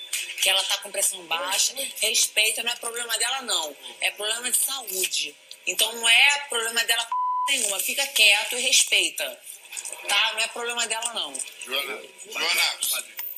Que 0.42 0.48
ela 0.48 0.62
tá 0.64 0.78
com 0.78 0.90
pressão 0.90 1.22
baixa, 1.26 1.72
respeita, 2.00 2.62
não 2.62 2.72
é 2.72 2.76
problema 2.76 3.16
dela, 3.16 3.42
não. 3.42 3.76
É 4.00 4.10
problema 4.10 4.50
de 4.50 4.56
saúde. 4.56 5.34
Então 5.66 5.92
não 5.94 6.08
é 6.08 6.38
problema 6.48 6.84
dela 6.84 7.02
c... 7.02 7.08
nenhuma. 7.52 7.78
Fica 7.78 8.04
quieto 8.08 8.56
e 8.56 8.60
respeita. 8.62 9.40
Tá? 10.08 10.32
Não 10.34 10.40
é 10.40 10.48
problema 10.48 10.86
dela, 10.86 11.12
não. 11.14 11.32
Joana, 11.64 12.02
Joana, 12.30 12.78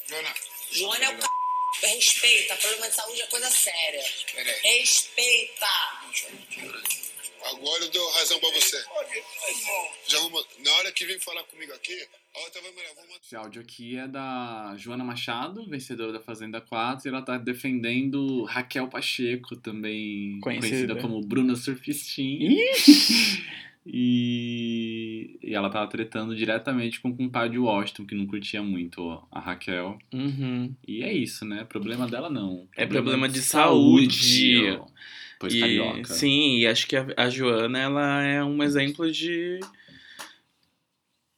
Joana, 0.09 0.35
Joana 0.75 1.05
é 1.05 1.17
o 1.17 1.21
c. 1.21 1.87
Respeita. 1.87 2.57
Problema 2.57 2.89
de 2.89 2.95
saúde 2.95 3.21
é 3.23 3.27
coisa 3.27 3.51
séria. 3.51 4.03
peraí. 4.35 4.61
Respeita. 4.79 5.67
Agora 7.45 7.85
eu 7.85 7.91
dou 7.91 8.11
razão 8.13 8.41
pra 8.41 8.51
você. 8.51 8.83
Já 10.07 10.19
na 10.59 10.73
hora 10.77 10.93
que 10.93 11.05
vem 11.05 11.21
falar 11.21 11.43
comigo 11.45 11.73
aqui, 11.75 11.93
a 12.35 12.39
outra 12.41 12.63
vai 12.63 12.71
mandar, 12.73 12.95
vou 12.95 13.05
mandar. 13.05 13.21
Esse 13.23 13.37
áudio 13.37 13.61
aqui 13.61 13.97
é 13.99 14.09
da 14.09 14.75
Joana 14.79 15.05
Machado, 15.05 15.69
vencedora 15.69 16.13
da 16.13 16.21
Fazenda 16.21 16.61
4, 16.61 17.07
e 17.07 17.09
ela 17.11 17.23
tá 17.23 17.37
defendendo 17.37 18.45
Raquel 18.45 18.89
Pacheco, 18.89 19.57
também 19.57 20.41
Conhecida. 20.41 20.69
conhecida 20.69 21.01
como 21.03 21.21
Bruna 21.21 21.55
Surfistin. 21.55 22.57
E, 23.87 24.64
e 25.43 25.55
ela 25.55 25.71
tava 25.71 25.87
tretando 25.89 26.35
diretamente 26.37 27.01
com 27.01 27.09
o 27.11 27.17
compadre 27.17 27.59
Washington, 27.59 28.07
que 28.07 28.15
não 28.15 28.27
curtia 28.27 28.63
muito 28.63 29.23
a 29.31 29.41
Raquel. 29.41 29.99
Uhum. 30.13 30.75
E 30.87 31.03
é 31.03 31.13
isso, 31.13 31.45
né? 31.45 31.65
Problema 31.65 32.07
dela 32.07 32.29
não. 32.31 32.67
É 32.77 32.87
problema 32.87 33.29
de 33.29 33.41
saúde. 33.41 34.77
ó. 34.81 34.87
Pois 35.41 35.53
E- 35.55 35.61
carioca. 35.61 36.05
Sim, 36.15 36.59
e 36.59 36.67
acho 36.67 36.87
que 36.87 36.97
a, 36.97 37.07
a 37.17 37.29
Joana 37.29 37.79
ela 37.79 38.23
é 38.23 38.43
um 38.45 38.63
exemplo 38.63 39.11
de. 39.11 39.59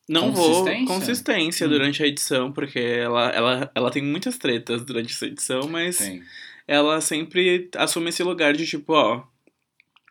Não 0.09 0.33
vou. 0.33 0.51
Consistência? 0.61 0.87
Consistência 0.87 1.66
Hum. 1.66 1.70
durante 1.70 2.03
a 2.03 2.07
edição, 2.07 2.53
porque 2.53 2.79
ela, 2.79 3.29
ela, 3.31 3.70
ela 3.75 3.90
tem 3.90 4.03
muitas 4.03 4.38
tretas 4.38 4.85
durante 4.85 5.12
essa 5.12 5.27
edição, 5.27 5.68
mas 5.68 5.99
Tem. 5.99 6.22
ela 6.66 7.01
sempre 7.01 7.68
assume 7.77 8.11
esse 8.11 8.22
lugar 8.22 8.55
de 8.55 8.66
tipo, 8.66 8.92
ó. 8.92 9.25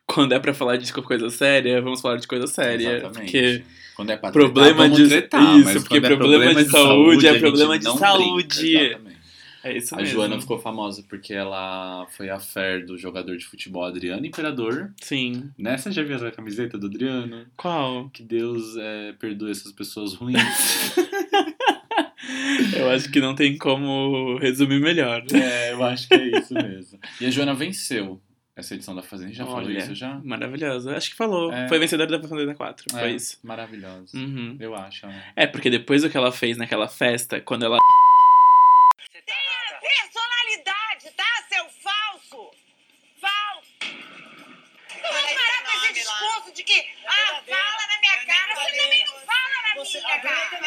Quando 0.08 0.34
é 0.34 0.40
pra 0.40 0.54
falar 0.54 0.78
de 0.78 0.92
coisa 0.94 1.30
séria, 1.30 1.82
vamos 1.82 2.02
falar 2.02 2.18
de 2.18 2.28
coisa 2.28 2.48
séria. 2.48 2.98
Exatamente. 2.98 3.20
Porque 3.32 3.64
Quando 3.96 4.10
é 4.12 4.18
pra 4.18 4.32
problema 4.32 4.68
tretar, 4.84 4.90
vamos 4.90 4.98
de- 4.98 5.10
tretar, 5.10 5.56
isso, 5.58 5.66
mas 5.66 5.74
porque 5.84 6.00
quando 6.02 6.06
é 6.14 6.16
problema 6.16 6.64
de 6.64 6.70
saúde 6.70 7.26
é 7.26 7.30
a 7.30 7.34
gente 7.34 7.42
problema 7.42 7.80
de 7.80 7.86
saúde. 7.86 8.48
brinca, 8.62 8.84
exatamente. 8.86 9.18
é 9.64 9.78
isso 9.78 9.96
A 9.96 9.98
mesmo. 9.98 10.14
Joana 10.14 10.40
ficou 10.40 10.60
famosa 10.60 11.04
porque 11.10 11.34
ela 11.34 12.06
foi 12.16 12.30
a 12.30 12.40
fé 12.40 12.80
do 12.80 12.98
jogador 12.98 13.36
de 13.36 13.46
futebol 13.46 13.84
Adriano 13.84 14.24
Imperador. 14.26 14.92
Sim. 15.02 15.50
Nessa 15.58 15.92
já 15.92 16.04
viu 16.04 16.16
a 16.18 16.32
camiseta 16.32 16.78
do 16.78 16.86
Adriano? 16.86 17.48
Qual? 17.58 18.08
Que 18.10 18.22
Deus 18.22 18.78
é, 18.78 19.14
perdoe 19.14 19.50
essas 19.52 19.72
pessoas 19.72 20.14
ruins. 20.14 20.38
Eu 22.76 22.90
acho 22.90 23.12
que 23.12 23.20
não 23.20 23.36
tem 23.36 23.58
como 23.58 24.38
resumir 24.38 24.80
melhor. 24.80 25.24
é, 25.34 25.72
eu 25.74 25.84
acho 25.84 26.08
que 26.08 26.14
é 26.16 26.40
isso 26.40 26.54
mesmo. 26.54 27.00
E 27.22 27.26
a 27.26 27.30
Joana 27.30 27.54
venceu 27.54 28.20
essa 28.56 28.74
edição 28.74 28.96
da 28.96 29.04
Fazenda. 29.04 29.34
Já 29.34 29.46
falou 29.46 29.60
Olha, 29.60 29.78
isso 29.80 29.94
já? 29.96 30.20
Maravilhosa. 30.24 30.96
Acho 30.96 31.10
que 31.10 31.16
falou. 31.16 31.52
É. 31.52 31.68
Foi 31.68 31.78
vencedora 31.80 32.18
da 32.18 32.28
Fazenda 32.28 32.56
4. 32.56 32.86
Foi 32.90 33.02
É, 33.02 33.12
isso. 33.12 33.38
Maravilhosa. 33.44 34.18
Uhum. 34.18 34.56
Eu 34.60 34.74
acho. 34.76 35.06
né? 35.08 35.34
É, 35.36 35.46
porque 35.46 35.70
depois 35.70 36.02
do 36.04 36.10
que 36.10 36.16
ela 36.18 36.32
fez 36.32 36.58
naquela 36.58 36.88
festa, 36.88 37.42
quando 37.42 37.66
ela. 37.66 37.78
Personalidade, 39.82 41.12
tá, 41.16 41.26
seu 41.50 41.66
falso? 41.84 42.52
Falso. 43.20 43.76
Vamos 45.02 45.32
parar 45.34 45.64
com 45.66 45.72
esse 45.86 45.94
discurso 45.94 46.54
de 46.54 46.64
que, 46.64 46.86
ah, 47.08 47.42
fala 47.48 47.88
na 47.92 48.00
minha 48.00 48.26
cara. 48.26 48.56
Você 48.56 48.72
também 48.72 49.06
não 49.06 49.14
fala 49.20 49.56
na 49.64 49.74
minha, 49.84 50.20
cara. 50.22 50.62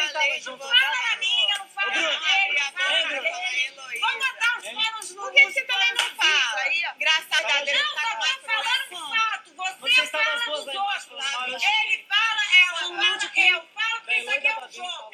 Não 0.45 0.57
fala 0.57 0.97
na 1.11 1.17
minha, 1.19 1.48
fala 1.79 3.09
dele. 3.09 3.99
Vamos 3.99 4.27
botar 4.27 4.57
os 4.57 4.65
panos 4.65 5.11
no 5.11 5.21
Por 5.23 5.31
que 5.33 5.43
você 5.45 5.61
também 5.63 5.93
não 5.93 6.15
fala? 6.15 6.61
Graças 6.99 7.31
a 7.31 7.61
Deus. 7.63 7.79
Não, 7.79 7.89
só 7.89 8.01
tô 8.01 8.45
falando 8.45 8.89
fato. 9.09 9.79
Você 9.79 10.07
fala 10.07 10.35
dos 10.45 10.67
outros. 10.67 11.63
Ele 11.63 12.05
fala, 12.07 12.41
ela 12.59 12.79
fala, 12.79 13.19
eu 13.35 13.61
falo, 13.73 14.01
que 14.05 14.13
isso 14.13 14.29
aqui 14.29 14.47
é 14.47 14.65
um 14.65 14.71
jogo. 14.71 15.09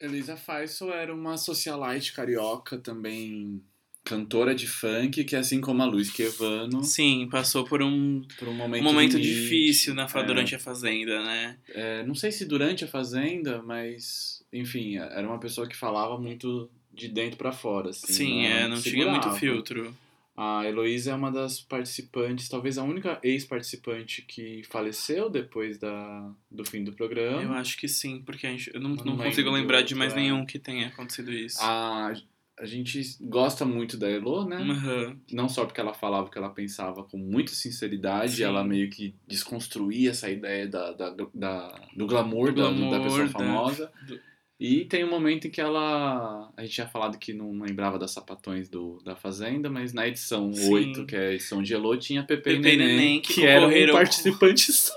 Elisa 0.00 0.36
Faisal 0.36 0.92
era 0.92 1.14
uma 1.14 1.38
socialite 1.38 2.12
carioca, 2.12 2.76
também 2.76 3.64
cantora 4.04 4.54
de 4.54 4.66
funk, 4.66 5.24
que 5.24 5.36
assim 5.36 5.60
como 5.60 5.82
a 5.82 5.86
Luiz 5.86 6.10
Quevano, 6.10 6.82
Sim, 6.82 7.28
passou 7.30 7.64
por 7.64 7.82
um 7.82 8.22
por 8.38 8.48
um 8.48 8.54
momento, 8.54 8.80
um 8.80 8.84
momento 8.84 9.16
limite, 9.16 9.34
difícil 9.34 9.94
na, 9.94 10.06
é, 10.12 10.22
durante 10.24 10.54
a 10.54 10.58
Fazenda, 10.58 11.22
né? 11.22 11.56
é, 11.68 12.02
não 12.04 12.14
sei 12.14 12.32
se 12.32 12.44
durante 12.44 12.84
a 12.84 12.88
Fazenda, 12.88 13.62
mas 13.62 14.42
enfim, 14.52 14.96
era 14.96 15.26
uma 15.26 15.38
pessoa 15.38 15.68
que 15.68 15.76
falava 15.76 16.18
muito 16.18 16.68
de 16.92 17.08
dentro 17.08 17.38
pra 17.38 17.52
fora, 17.52 17.90
assim. 17.90 18.12
Sim, 18.12 18.46
ela 18.46 18.60
é, 18.60 18.68
não 18.68 18.80
tinha 18.80 19.10
muito 19.10 19.30
filtro. 19.32 19.96
A 20.34 20.66
Heloísa 20.66 21.10
é 21.10 21.14
uma 21.14 21.30
das 21.30 21.60
participantes, 21.60 22.48
talvez 22.48 22.78
a 22.78 22.82
única 22.82 23.18
ex-participante 23.22 24.22
que 24.22 24.62
faleceu 24.64 25.28
depois 25.28 25.78
da, 25.78 26.30
do 26.50 26.64
fim 26.64 26.82
do 26.82 26.92
programa. 26.92 27.42
Eu 27.42 27.52
acho 27.52 27.76
que 27.76 27.86
sim, 27.86 28.22
porque 28.24 28.46
a 28.46 28.50
gente, 28.50 28.74
eu 28.74 28.80
não, 28.80 28.90
Eu 28.90 28.96
não, 28.96 29.04
não 29.04 29.16
consigo 29.18 29.50
lembrar 29.50 29.82
de 29.82 29.94
mais 29.94 30.14
é. 30.14 30.16
nenhum 30.16 30.46
que 30.46 30.58
tenha 30.58 30.88
acontecido 30.88 31.30
isso. 31.30 31.58
A, 31.60 32.14
a 32.58 32.64
gente 32.66 33.00
gosta 33.22 33.64
muito 33.64 33.96
da 33.96 34.08
Elo, 34.08 34.44
né? 34.44 34.56
Aham. 34.56 35.16
Não 35.32 35.48
só 35.48 35.64
porque 35.64 35.80
ela 35.80 35.94
falava 35.94 36.26
o 36.26 36.30
que 36.30 36.38
ela 36.38 36.50
pensava 36.50 37.02
com 37.04 37.16
muita 37.18 37.52
sinceridade, 37.52 38.36
Sim. 38.36 38.44
ela 38.44 38.62
meio 38.62 38.88
que 38.90 39.14
desconstruía 39.26 40.10
essa 40.10 40.28
ideia 40.30 40.66
da, 40.68 40.92
da, 40.92 41.10
da- 41.34 41.80
do 41.96 42.06
glamour, 42.06 42.52
Do 42.52 42.62
da- 42.62 42.68
glamour, 42.70 42.90
da, 42.90 43.00
pessoa 43.00 43.24
da- 43.24 43.28
famosa. 43.30 43.92
do- 44.06 44.20
E 44.60 44.84
tem 44.84 45.02
um 45.02 45.10
momento 45.10 45.48
em 45.48 45.50
que 45.50 45.60
ela. 45.60 46.52
A 46.56 46.62
gente 46.62 46.74
tinha 46.74 46.86
falado 46.86 47.18
que 47.18 47.32
não 47.32 47.50
lembrava 47.58 47.98
das 47.98 48.12
sapatões 48.12 48.68
do, 48.68 49.02
da 49.04 49.16
Fazenda, 49.16 49.68
mas 49.68 49.92
na 49.92 50.06
edição 50.06 50.52
Sim. 50.52 50.72
8, 50.72 51.06
que 51.06 51.16
é 51.16 51.28
a 51.28 51.32
edição 51.32 51.60
de 51.62 51.74
Elo, 51.74 51.96
tinha 51.96 52.22
Pepe, 52.22 52.42
Pepe 52.44 52.56
e 52.58 52.60
Neném, 52.60 52.86
Neném, 52.86 53.20
que 53.20 53.34
que, 53.34 53.46
era 53.46 53.66
um 53.66 53.92
participante 53.92 54.70
só. 54.72 54.94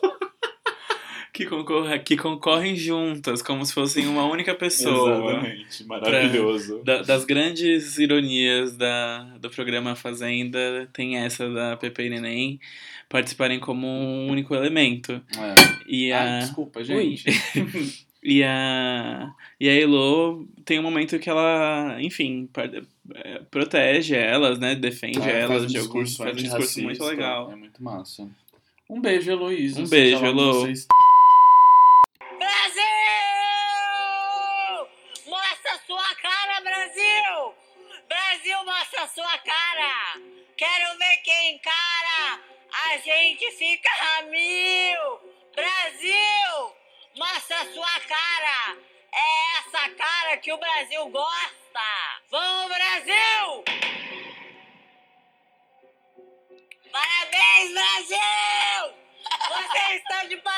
Que, 1.36 1.46
concorre, 1.46 2.00
que 2.00 2.16
concorrem 2.16 2.78
juntas, 2.78 3.42
como 3.42 3.66
se 3.66 3.74
fossem 3.74 4.08
uma 4.08 4.24
única 4.26 4.56
pessoa. 4.56 5.34
Exatamente, 5.34 5.84
maravilhoso. 5.86 6.82
Da- 6.86 7.02
das 7.02 7.26
grandes 7.26 7.98
ironias 7.98 8.78
da, 8.78 9.24
do 9.42 9.50
programa 9.50 9.96
Fazenda, 9.98 10.88
tem 10.94 11.18
essa 11.18 11.50
da 11.50 11.76
Pepe 11.76 12.04
e 12.04 12.10
Neném 12.10 12.60
participarem 13.10 13.60
como 13.60 13.86
um 13.86 14.30
único 14.30 14.56
elemento. 14.56 15.12
É. 15.38 15.56
E 15.86 16.10
Ah, 16.14 16.38
a, 16.38 16.40
desculpa, 16.40 16.82
gente. 16.86 17.26
e 18.24 18.42
a, 18.42 19.30
e 19.60 19.68
a 19.68 19.74
Elo 19.78 20.48
tem 20.64 20.80
um 20.80 20.84
momento 20.84 21.20
que 21.20 21.30
ela, 21.30 21.98
enfim, 22.00 22.48
eh, 23.14 23.42
protege 23.52 24.16
elas, 24.16 24.58
né? 24.58 24.74
Defende 24.74 25.20
É, 25.20 25.42
elas 25.42 25.50
faz 25.50 25.64
um 25.64 25.68
de 25.68 25.78
alguns 25.80 26.10
discurso 26.10 26.18
faz 26.24 26.32
um 26.38 26.44
discurso 26.44 26.82
muito 26.82 27.04
legal. 27.04 27.52
É 27.52 27.56
muito 27.58 27.84
massa. 27.84 28.26
Um 28.90 29.02
beijo, 29.02 29.30
Heloísa. 29.32 29.82
Um 29.82 29.86
seja 29.86 30.20
beijo, 30.22 30.26
Elo. 30.26 30.74
Gente 43.36 43.52
fica 43.52 43.90
a 44.18 44.22
mil. 44.24 45.36
Brasil, 45.54 46.76
mostra 47.18 47.66
sua 47.74 48.00
cara. 48.02 48.78
É 49.14 49.60
essa 49.60 49.90
cara 49.90 50.38
que 50.38 50.52
o 50.54 50.58
Brasil 50.58 51.10
gosta. 51.10 52.22
Vamos, 52.30 52.74
Brasil! 52.74 53.64
Parabéns, 56.92 57.74
Brasil! 57.74 58.96
Você 59.50 59.96
está 59.96 60.24
de 60.26 60.38
parabéns, 60.38 60.55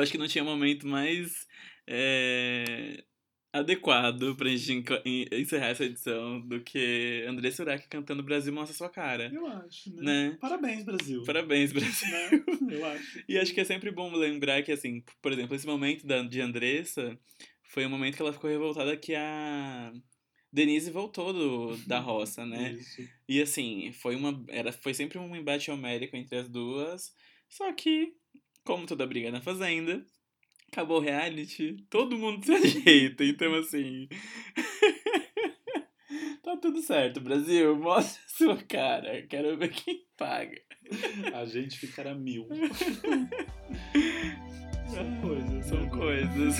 Eu 0.00 0.02
acho 0.02 0.12
que 0.12 0.18
não 0.18 0.26
tinha 0.26 0.42
momento 0.42 0.86
mais 0.86 1.46
é, 1.86 3.04
adequado 3.52 4.34
pra 4.34 4.48
gente 4.48 4.90
encerrar 5.30 5.66
essa 5.66 5.84
edição 5.84 6.40
do 6.40 6.58
que 6.62 7.22
André 7.28 7.50
Surak 7.50 7.86
cantando 7.86 8.22
Brasil 8.22 8.50
Mostra 8.50 8.74
Sua 8.74 8.88
Cara. 8.88 9.30
Eu 9.30 9.46
acho, 9.46 9.94
né? 9.96 10.30
Né? 10.30 10.38
Parabéns, 10.40 10.84
Brasil. 10.84 11.22
Parabéns, 11.24 11.70
Brasil. 11.70 12.10
Né? 12.10 12.44
Eu 12.70 12.86
acho. 12.86 13.24
E 13.28 13.36
acho 13.36 13.52
que 13.52 13.60
é 13.60 13.64
sempre 13.64 13.90
bom 13.90 14.10
lembrar 14.14 14.62
que, 14.62 14.72
assim, 14.72 15.04
por 15.20 15.32
exemplo, 15.32 15.54
esse 15.54 15.66
momento 15.66 16.06
da, 16.06 16.22
de 16.22 16.40
Andressa 16.40 17.18
foi 17.62 17.84
um 17.84 17.90
momento 17.90 18.16
que 18.16 18.22
ela 18.22 18.32
ficou 18.32 18.48
revoltada 18.48 18.96
que 18.96 19.14
a 19.14 19.92
Denise 20.50 20.90
voltou 20.90 21.30
do, 21.30 21.76
da 21.86 21.98
roça, 22.00 22.46
né? 22.46 22.72
Isso. 22.72 23.06
E 23.28 23.42
assim, 23.42 23.92
foi 23.92 24.16
uma. 24.16 24.42
Era, 24.48 24.72
foi 24.72 24.94
sempre 24.94 25.18
um 25.18 25.36
embate 25.36 25.70
homérico 25.70 26.16
entre 26.16 26.38
as 26.38 26.48
duas. 26.48 27.14
Só 27.50 27.70
que, 27.74 28.14
como 28.70 28.86
toda 28.86 29.04
briga 29.04 29.32
na 29.32 29.40
fazenda, 29.40 30.00
acabou 30.70 30.98
o 30.98 31.00
reality, 31.00 31.84
todo 31.90 32.16
mundo 32.16 32.46
se 32.46 32.52
ajeita. 32.54 33.24
Então, 33.24 33.52
assim. 33.56 34.08
tá 36.40 36.56
tudo 36.56 36.80
certo, 36.80 37.20
Brasil. 37.20 37.74
Mostra 37.74 38.22
a 38.24 38.28
sua 38.28 38.56
cara. 38.62 39.26
Quero 39.26 39.58
ver 39.58 39.70
quem 39.70 40.06
paga. 40.16 40.56
A 41.34 41.44
gente 41.46 41.80
ficará 41.80 42.14
mil. 42.14 42.46
São 44.86 45.20
coisas. 45.20 45.66
São 45.66 45.82
né? 45.82 45.90
coisas. 45.90 46.56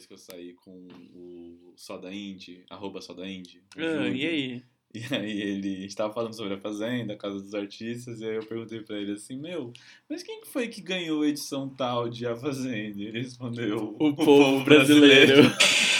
Vez 0.00 0.06
que 0.06 0.12
eu 0.14 0.18
saí 0.18 0.54
com 0.54 0.88
o 1.14 1.72
Soda 1.76 2.12
Indie, 2.12 2.64
arroba 2.70 3.00
Soda 3.00 3.28
Indie. 3.28 3.58
o 3.76 3.80
Ah, 3.80 4.04
Júlio. 4.04 4.16
e 4.16 4.26
aí? 4.26 4.62
E 4.92 5.14
aí 5.14 5.40
ele 5.40 5.76
a 5.76 5.80
gente 5.82 5.94
tava 5.94 6.12
falando 6.12 6.34
sobre 6.34 6.54
a 6.54 6.58
Fazenda, 6.58 7.12
a 7.12 7.16
Casa 7.16 7.40
dos 7.40 7.54
Artistas, 7.54 8.20
e 8.20 8.24
aí 8.24 8.34
eu 8.34 8.44
perguntei 8.44 8.80
pra 8.80 8.98
ele 8.98 9.12
assim, 9.12 9.38
meu, 9.38 9.72
mas 10.08 10.20
quem 10.24 10.40
que 10.40 10.48
foi 10.48 10.66
que 10.66 10.80
ganhou 10.82 11.22
a 11.22 11.28
edição 11.28 11.68
tal 11.68 12.08
de 12.08 12.26
A 12.26 12.34
Fazenda? 12.34 12.98
E 12.98 13.04
ele 13.06 13.20
respondeu, 13.22 13.94
O 14.00 14.12
povo 14.16 14.64
brasileiro. 14.64 15.42